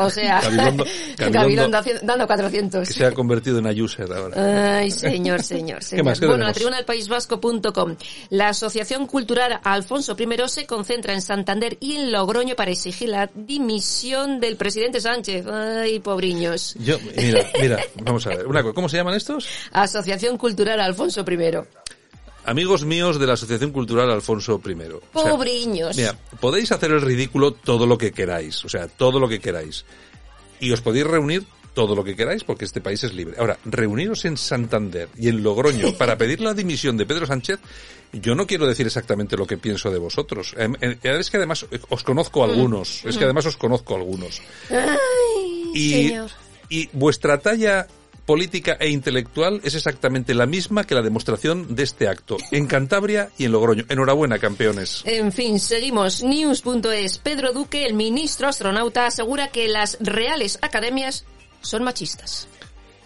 O 0.00 0.10
sea, 0.10 0.40
Gabilondo- 0.42 0.84
Gabilondo- 1.16 1.32
Gabilondo 1.32 1.78
haci- 1.78 2.00
dando 2.02 2.26
400. 2.26 2.88
Que 2.88 2.94
se 2.94 3.06
ha 3.06 3.12
convertido 3.12 3.58
en 3.58 3.66
ayuser 3.66 4.12
ahora. 4.12 4.78
Ay, 4.78 4.90
señor, 4.90 5.42
señor, 5.42 5.82
señor. 5.82 6.04
más? 6.04 6.20
¿Qué 6.20 6.26
bueno, 6.26 6.44
la 6.44 6.52
tenemos? 6.52 6.54
tribuna 6.56 6.76
del 6.76 6.84
País 6.84 7.08
Vasco.com. 7.08 7.96
La 8.30 8.48
Asociación 8.48 9.06
Cultural 9.06 9.60
Alfonso 9.64 10.16
I 10.18 10.48
se 10.48 10.66
concentra 10.66 11.12
en 11.14 11.22
Santander 11.22 11.76
y 11.80 11.96
en 11.96 12.12
Logroño 12.12 12.54
para 12.56 12.70
exigir 12.70 13.08
la 13.08 13.30
dimisión 13.34 14.40
del 14.40 14.56
presidente 14.56 15.00
Sánchez. 15.00 15.46
Ay, 15.46 15.98
pobriños. 16.00 16.74
Yo, 16.78 16.98
mira, 17.22 17.50
mira, 17.60 17.78
vamos 18.02 18.26
a 18.26 18.30
ver. 18.30 18.46
Una 18.46 18.62
cosa, 18.62 18.74
¿cómo 18.74 18.88
se 18.88 18.96
llaman 18.96 19.14
estos? 19.14 19.48
Asociación 19.72 20.36
Cultural 20.36 20.80
Alfonso 20.80 21.24
I. 21.28 21.56
Amigos 22.44 22.84
míos 22.84 23.20
de 23.20 23.26
la 23.26 23.34
Asociación 23.34 23.70
Cultural 23.70 24.10
Alfonso 24.10 24.60
I. 24.64 24.72
O 25.12 25.22
sea, 25.22 25.30
Pobriños. 25.30 25.96
mira, 25.96 26.16
podéis 26.40 26.72
hacer 26.72 26.90
el 26.90 27.00
ridículo 27.00 27.52
todo 27.52 27.86
lo 27.86 27.96
que 27.96 28.12
queráis, 28.12 28.64
o 28.64 28.68
sea, 28.68 28.88
todo 28.88 29.20
lo 29.20 29.28
que 29.28 29.40
queráis. 29.40 29.84
Y 30.58 30.72
os 30.72 30.80
podéis 30.80 31.06
reunir 31.06 31.44
todo 31.74 31.94
lo 31.94 32.04
que 32.04 32.14
queráis 32.16 32.44
porque 32.44 32.64
este 32.64 32.80
país 32.80 33.02
es 33.04 33.14
libre. 33.14 33.36
Ahora, 33.38 33.58
reuniros 33.64 34.24
en 34.24 34.36
Santander 34.36 35.08
y 35.16 35.28
en 35.28 35.42
Logroño 35.42 35.92
para 35.98 36.18
pedir 36.18 36.40
la 36.40 36.52
dimisión 36.54 36.96
de 36.96 37.06
Pedro 37.06 37.26
Sánchez, 37.26 37.60
yo 38.12 38.34
no 38.34 38.46
quiero 38.46 38.66
decir 38.66 38.86
exactamente 38.86 39.36
lo 39.36 39.46
que 39.46 39.56
pienso 39.56 39.90
de 39.90 39.98
vosotros. 39.98 40.54
Em, 40.58 40.74
em, 40.80 40.98
Es 41.02 41.30
que 41.30 41.38
además 41.38 41.64
os 41.88 42.02
conozco 42.02 42.42
a 42.42 42.46
algunos, 42.46 43.04
es 43.04 43.16
que 43.16 43.24
además 43.24 43.46
os 43.46 43.56
conozco 43.56 43.94
a 43.94 43.98
algunos. 43.98 44.42
Ay, 44.70 45.70
Y, 45.74 45.90
señor. 46.08 46.30
Y 46.72 46.88
vuestra 46.94 47.38
talla 47.38 47.86
política 48.24 48.78
e 48.80 48.88
intelectual 48.88 49.60
es 49.62 49.74
exactamente 49.74 50.32
la 50.32 50.46
misma 50.46 50.84
que 50.84 50.94
la 50.94 51.02
demostración 51.02 51.74
de 51.74 51.82
este 51.82 52.08
acto 52.08 52.38
en 52.50 52.66
Cantabria 52.66 53.28
y 53.36 53.44
en 53.44 53.52
Logroño. 53.52 53.84
Enhorabuena, 53.90 54.38
campeones. 54.38 55.02
En 55.04 55.32
fin, 55.32 55.60
seguimos. 55.60 56.22
News.es. 56.22 57.18
Pedro 57.18 57.52
Duque, 57.52 57.84
el 57.84 57.92
ministro 57.92 58.48
astronauta, 58.48 59.06
asegura 59.06 59.48
que 59.48 59.68
las 59.68 59.98
reales 60.00 60.58
academias 60.62 61.26
son 61.60 61.84
machistas. 61.84 62.48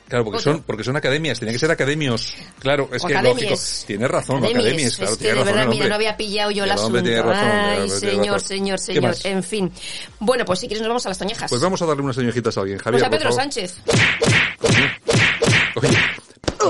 Claro, 0.08 0.24
porque 0.24 0.38
son, 0.40 0.62
porque 0.62 0.84
son 0.84 0.94
academias, 0.96 1.40
tenía 1.40 1.52
que 1.52 1.58
ser 1.58 1.70
academios. 1.70 2.34
Claro, 2.60 2.88
es 2.92 3.02
O 3.02 3.06
que 3.08 3.12
es 3.14 3.18
academias. 3.18 3.50
lógico. 3.50 3.86
Tienes 3.88 4.08
razón, 4.10 4.36
Academias. 4.36 4.64
academias, 4.64 4.96
claro, 4.96 5.12
es 5.12 5.18
que 5.18 5.24
tiene 5.24 5.34
de 5.34 5.40
razón 5.44 5.54
verdad, 5.56 5.70
mira, 5.72 5.88
no 5.88 5.94
había 5.96 6.16
pillado 6.16 6.50
yo 6.52 6.62
el, 6.64 6.70
El 6.70 6.74
asunto. 6.76 6.86
hombre 6.86 7.02
tiene 7.02 7.22
razón, 7.22 7.48
el 7.48 7.50
Ay, 7.50 7.76
tiene 7.76 7.88
señor, 7.98 8.26
razón. 8.34 8.48
señor, 8.48 8.78
¿Qué 8.78 8.84
señor. 8.84 9.14
En 9.24 9.42
fin. 9.42 9.72
Bueno, 10.20 10.44
pues 10.44 10.60
si 10.60 10.66
quieres 10.68 10.82
nos 10.82 10.88
vamos 10.88 11.06
a 11.06 11.08
las 11.08 11.18
toñejas. 11.18 11.50
Pues 11.50 11.60
vamos 11.60 11.82
a 11.82 11.86
darle 11.86 12.02
unas 12.02 12.14
toñejitas 12.16 12.56
a 12.56 12.60
alguien, 12.60 12.78
Javier. 12.78 13.00
Pues 13.00 13.02
a 13.02 13.10
por 13.10 13.18
Pedro 13.18 13.30
favor. 13.30 13.42
Sánchez. 13.42 13.74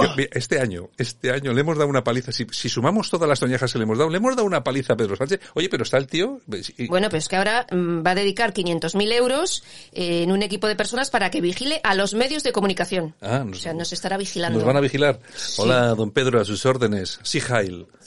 Yo- 0.03 0.25
este 0.33 0.61
año, 0.61 0.89
este 0.99 1.31
año 1.31 1.53
le 1.53 1.61
hemos 1.61 1.77
dado 1.77 1.89
una 1.89 2.05
paliza. 2.05 2.33
Si, 2.33 2.47
si 2.51 2.69
sumamos 2.69 3.11
todas 3.11 3.29
las 3.29 3.41
toñejas 3.41 3.73
que 3.73 3.79
le 3.79 3.85
hemos 3.85 3.99
dado, 3.99 4.11
le 4.11 4.17
hemos 4.19 4.35
dado 4.37 4.47
una 4.47 4.63
paliza 4.65 4.93
a 4.95 4.97
Pedro 4.97 5.17
Sánchez. 5.17 5.41
Oye, 5.55 5.69
pero 5.69 5.83
está 5.85 5.97
el 5.99 6.07
tío. 6.07 6.41
y- 6.77 6.87
Bueno, 6.89 7.09
pues 7.11 7.29
que 7.29 7.37
ahora 7.37 7.67
mm, 7.71 8.05
va 8.07 8.11
a 8.13 8.15
dedicar 8.15 8.53
500.000 8.53 9.13
euros 9.13 9.63
eh, 9.93 10.23
en 10.23 10.33
un 10.33 10.43
equipo 10.43 10.67
de 10.67 10.77
personas 10.77 11.11
para 11.11 11.31
que 11.31 11.41
vigile 11.41 11.81
a 11.85 11.95
los 11.95 12.15
medios 12.15 12.43
de 12.43 12.53
comunicación. 12.53 13.15
Ah, 13.21 13.41
o 13.43 13.45
nos- 13.45 13.61
sea, 13.61 13.73
nos 13.75 13.93
estará 13.93 14.17
vigilando. 14.17 14.59
Nos 14.59 14.67
van 14.67 14.77
a 14.77 14.81
vigilar. 14.81 15.21
Hola, 15.59 15.95
don 15.95 16.11
Pedro, 16.11 16.41
a 16.41 16.45
sus 16.45 16.65
órdenes. 16.67 17.19
Sí, 17.23 17.41
Jail. 17.41 17.87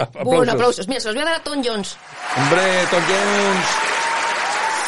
Aplausos. 0.00 0.24
Bueno, 0.24 0.52
aplausos. 0.52 0.88
Mira, 0.88 1.00
se 1.00 1.08
los 1.08 1.14
voy 1.14 1.22
a 1.22 1.26
dar 1.26 1.34
a 1.40 1.42
Tom 1.44 1.62
Jones. 1.64 1.96
Hombre, 2.36 2.62
Tom 2.90 3.02
Jones. 3.06 3.95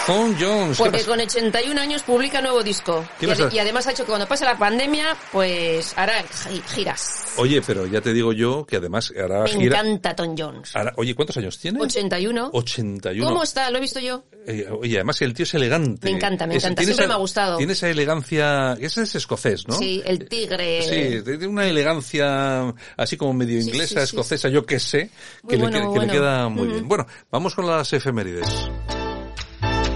Tom 0.09 0.35
Jones. 0.41 0.79
¿qué 0.79 0.83
Porque 0.85 1.05
con 1.05 1.21
81 1.21 1.79
años 1.79 2.03
publica 2.03 2.41
nuevo 2.41 2.63
disco. 2.63 3.07
¿Qué 3.21 3.27
Y, 3.53 3.59
además 3.59 3.87
ha 3.87 3.91
hecho 3.93 4.05
que 4.05 4.09
cuando 4.09 4.27
pase 4.27 4.47
la 4.47 4.57
pandemia, 4.57 5.15
pues 5.31 5.93
hará 5.99 6.23
gi- 6.23 6.63
giras. 6.75 7.27
Oye, 7.37 7.61
pero 7.61 7.87
ya 7.87 8.01
te 8.01 8.15
digo 8.15 8.33
yo 8.33 8.65
que 8.65 8.77
además 8.77 9.13
hará 9.23 9.43
Me 9.43 9.51
gira. 9.51 9.81
encanta 9.81 10.17
Tom 10.17 10.35
Jones. 10.37 10.75
hará- 10.75 10.95
oye, 10.97 11.15
¿cuántos 11.15 11.37
años 11.37 11.59
tiene? 11.59 11.79
81. 11.83 12.49
81. 12.55 13.29
¿Cómo 13.29 13.43
está? 13.43 13.71
Lo 13.71 13.77
he 13.77 13.81
visto 13.83 14.01
yo. 14.01 14.25
Eh, 14.47 14.67
oye, 14.81 14.95
además 14.97 15.21
el 15.21 15.35
tío 15.35 15.43
es 15.43 15.53
elegante. 15.53 16.07
Me 16.11 16.17
encanta, 16.17 16.47
me 16.47 16.55
encanta. 16.55 16.83
Siempre 16.83 17.05
esa- 17.05 17.09
me 17.09 17.13
ha 17.15 17.19
gustado. 17.19 17.59
Tiene 17.59 17.75
esa 17.75 17.91
elegancia, 17.91 18.79
ese 18.81 19.03
es 19.03 19.15
escocés, 19.15 19.69
¿no? 19.69 19.77
Sí, 19.77 20.03
el 20.07 20.27
tigre. 20.27 20.83
Sí, 20.85 21.23
tiene 21.23 21.47
una 21.49 21.67
elegancia 21.67 22.75
así 22.97 23.19
como 23.19 23.35
medio 23.35 23.61
Sí, 23.61 23.69
inglesa, 23.69 24.01
sí, 24.01 24.07
sí, 24.07 24.17
escocesa, 24.17 24.49
yo 24.49 24.65
qué 24.65 24.81
sé, 24.81 25.11
que, 25.47 25.59
le, 25.59 25.63
bueno, 25.65 25.93
que 25.93 26.07
queda 26.07 26.49
muy 26.49 26.67
Mm. 26.67 26.71
bien. 26.73 26.89
Bueno, 26.89 27.07
vamos 27.31 27.55
con 27.55 27.67
las 27.67 27.93
efemérides. 27.93 28.49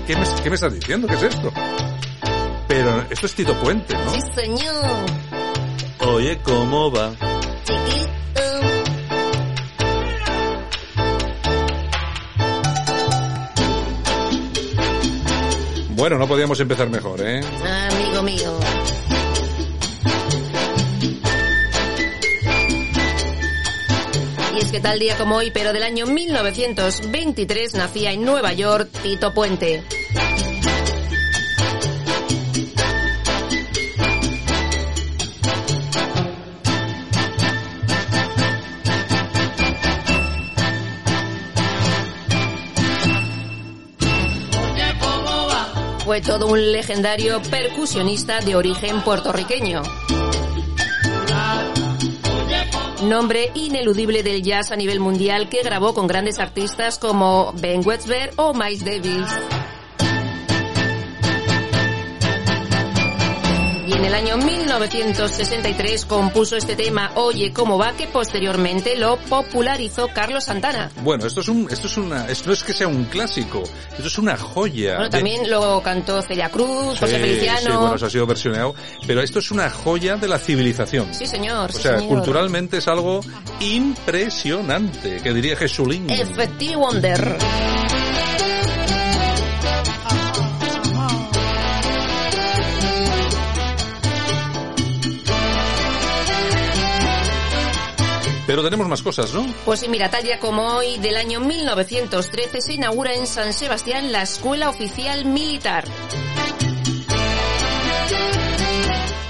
¿Qué 0.06 0.16
me, 0.16 0.24
qué 0.42 0.48
me 0.50 0.54
estás 0.56 0.74
diciendo? 0.74 1.06
¿Qué 1.06 1.14
es 1.14 1.22
esto? 1.22 1.52
Pero 2.68 3.04
esto 3.10 3.26
es 3.26 3.34
Tito 3.34 3.54
Puente, 3.60 3.94
¿no? 3.94 4.14
Sí, 4.14 4.20
señor. 4.34 5.06
Oye, 6.00 6.38
¿cómo 6.42 6.90
va? 6.90 7.12
Chiquito. 7.64 8.10
Bueno, 15.90 16.18
no 16.18 16.26
podíamos 16.26 16.58
empezar 16.58 16.88
mejor, 16.90 17.20
¿eh? 17.20 17.40
Amigo 17.92 18.22
mío. 18.22 18.58
Que 24.72 24.80
tal 24.80 24.98
día 24.98 25.18
como 25.18 25.36
hoy, 25.36 25.50
pero 25.50 25.74
del 25.74 25.82
año 25.82 26.06
1923, 26.06 27.74
nacía 27.74 28.10
en 28.12 28.24
Nueva 28.24 28.54
York 28.54 28.88
Tito 29.02 29.34
Puente. 29.34 29.84
Fue 46.02 46.22
todo 46.22 46.46
un 46.46 46.72
legendario 46.72 47.42
percusionista 47.42 48.40
de 48.40 48.56
origen 48.56 49.02
puertorriqueño. 49.02 49.82
Nombre 53.02 53.50
ineludible 53.54 54.22
del 54.22 54.42
jazz 54.42 54.70
a 54.70 54.76
nivel 54.76 55.00
mundial 55.00 55.48
que 55.48 55.62
grabó 55.62 55.94
con 55.94 56.06
grandes 56.06 56.38
artistas 56.38 56.98
como 56.98 57.52
Ben 57.60 57.82
Wetzberg 57.84 58.32
o 58.36 58.54
Miles 58.54 58.84
Davis. 58.84 59.61
En 64.02 64.06
el 64.08 64.14
año 64.14 64.36
1963 64.36 66.06
compuso 66.06 66.56
este 66.56 66.74
tema 66.74 67.12
Oye 67.14 67.52
cómo 67.52 67.78
va 67.78 67.92
que 67.92 68.08
posteriormente 68.08 68.96
lo 68.96 69.16
popularizó 69.16 70.08
Carlos 70.08 70.44
Santana. 70.44 70.90
Bueno, 71.04 71.24
esto 71.26 71.40
es 71.40 71.48
un, 71.48 71.68
esto 71.70 71.86
es 71.86 71.96
una, 71.96 72.26
esto 72.28 72.48
no 72.48 72.52
es 72.52 72.64
que 72.64 72.72
sea 72.72 72.88
un 72.88 73.04
clásico, 73.04 73.62
esto 73.96 74.08
es 74.08 74.18
una 74.18 74.36
joya. 74.36 74.94
Bueno, 74.96 75.04
de- 75.04 75.10
también 75.10 75.48
lo 75.48 75.80
cantó 75.82 76.20
Celia 76.20 76.48
Cruz, 76.50 76.98
José 76.98 77.18
Feliciano. 77.18 77.60
Sí, 77.60 77.66
bueno, 77.68 77.94
eso 77.94 78.06
ha 78.06 78.10
sido 78.10 78.26
versionado, 78.26 78.74
pero 79.06 79.22
esto 79.22 79.38
es 79.38 79.50
una 79.52 79.70
joya 79.70 80.16
de 80.16 80.26
la 80.26 80.38
civilización. 80.38 81.14
Sí, 81.14 81.26
señor. 81.26 81.70
O 81.70 81.72
sí, 81.72 81.82
sea, 81.82 81.98
señor. 81.98 82.08
culturalmente 82.16 82.78
es 82.78 82.88
algo 82.88 83.20
impresionante, 83.60 85.20
que 85.22 85.32
diría 85.32 85.54
Jesulín. 85.56 86.10
Effective 86.10 86.74
Wonder. 86.76 87.38
Pero 98.46 98.62
tenemos 98.62 98.88
más 98.88 99.02
cosas, 99.02 99.32
¿no? 99.32 99.46
Pues 99.64 99.80
sí, 99.80 99.88
mira, 99.88 100.10
tal 100.10 100.24
día 100.24 100.38
como 100.38 100.66
hoy, 100.66 100.98
del 100.98 101.16
año 101.16 101.40
1913, 101.40 102.60
se 102.60 102.74
inaugura 102.74 103.14
en 103.14 103.26
San 103.26 103.52
Sebastián 103.52 104.10
la 104.10 104.22
Escuela 104.22 104.68
Oficial 104.70 105.24
Militar. 105.24 105.84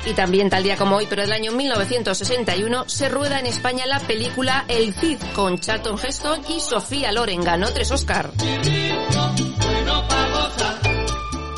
Y 0.05 0.15
también 0.15 0.51
tal 0.51 0.63
día 0.63 0.77
como 0.77 0.97
hoy, 0.97 1.07
pero 1.09 1.23
del 1.23 1.33
año 1.33 1.53
1961, 1.53 2.85
se 2.89 3.09
rueda 3.09 3.39
en 3.39 3.47
España 3.47 3.87
la 3.87 4.01
película 4.01 4.65
El 4.67 4.95
Cid 4.95 5.19
con 5.35 5.59
Charlton 5.59 5.97
Heston 6.03 6.41
y 6.49 6.61
Sofía 6.61 7.13
Loren. 7.13 7.43
Ganó 7.43 7.71
tres 7.71 7.91
Oscar. 7.91 8.31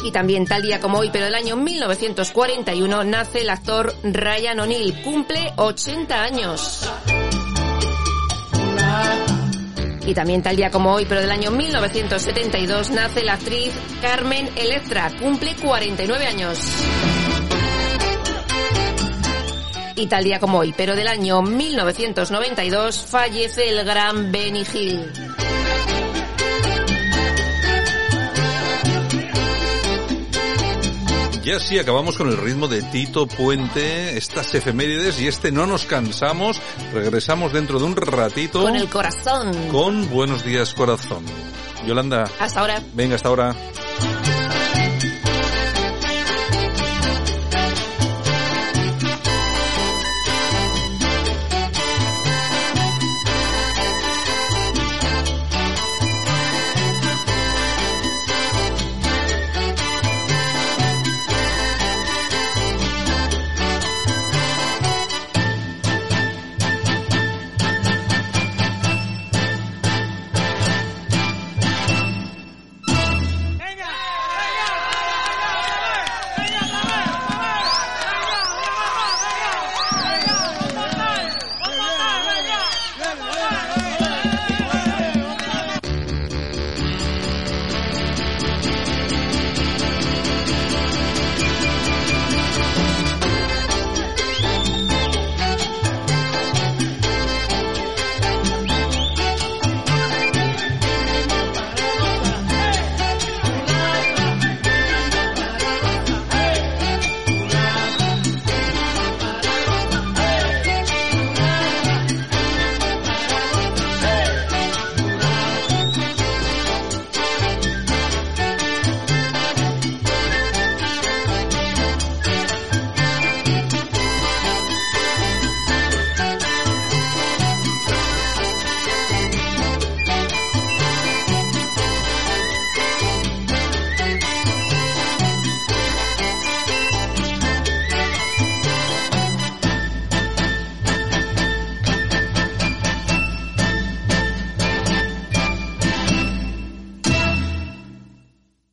Y 0.05 0.11
también 0.11 0.45
tal 0.45 0.62
día 0.62 0.81
como 0.81 0.99
hoy, 0.99 1.09
pero 1.11 1.25
del 1.25 1.35
año 1.35 1.57
1941, 1.57 3.05
nace 3.05 3.40
el 3.40 3.49
actor 3.49 3.95
Ryan 4.03 4.61
O'Neill. 4.61 5.03
Cumple 5.03 5.53
80 5.57 6.23
años. 6.23 6.90
Y 10.07 10.13
también 10.13 10.43
tal 10.43 10.57
día 10.57 10.71
como 10.71 10.93
hoy, 10.93 11.07
pero 11.07 11.21
del 11.23 11.31
año 11.31 11.51
1972, 11.51 12.91
nace 12.91 13.25
la 13.25 13.35
actriz 13.35 13.73
Carmen 14.03 14.51
Electra. 14.57 15.11
Cumple 15.19 15.55
49 15.57 16.27
años. 16.27 16.59
Y 19.97 20.07
tal 20.07 20.25
día 20.25 20.41
como 20.41 20.59
hoy, 20.59 20.75
pero 20.77 20.95
del 20.95 21.09
año 21.09 21.41
1992, 21.41 23.07
fallece 23.09 23.71
el 23.71 23.85
gran 23.85 24.31
Benny 24.31 24.65
Hill. 24.75 25.34
Y 31.45 31.51
así 31.53 31.79
acabamos 31.79 32.17
con 32.17 32.29
el 32.29 32.39
ritmo 32.39 32.69
de 32.69 32.83
Tito 32.83 33.27
Puente, 33.27 34.17
estas 34.17 34.55
efemérides 34.55 35.21
y 35.21 35.27
este 35.29 35.53
no 35.53 35.67
nos 35.67 35.85
cansamos. 35.85 36.59
Regresamos 36.95 37.53
dentro 37.53 37.79
de 37.79 37.85
un 37.85 37.97
ratito 37.97 38.63
Con 38.63 38.75
el 38.77 38.89
corazón. 38.89 39.53
con 39.69 40.09
Buenos 40.09 40.43
Días 40.45 40.73
Corazón. 40.73 41.23
Yolanda, 41.87 42.25
Hasta 42.41 42.61
ahora. 42.61 42.83
venga 42.95 43.17
hasta 43.17 43.29
ahora. 43.29 43.55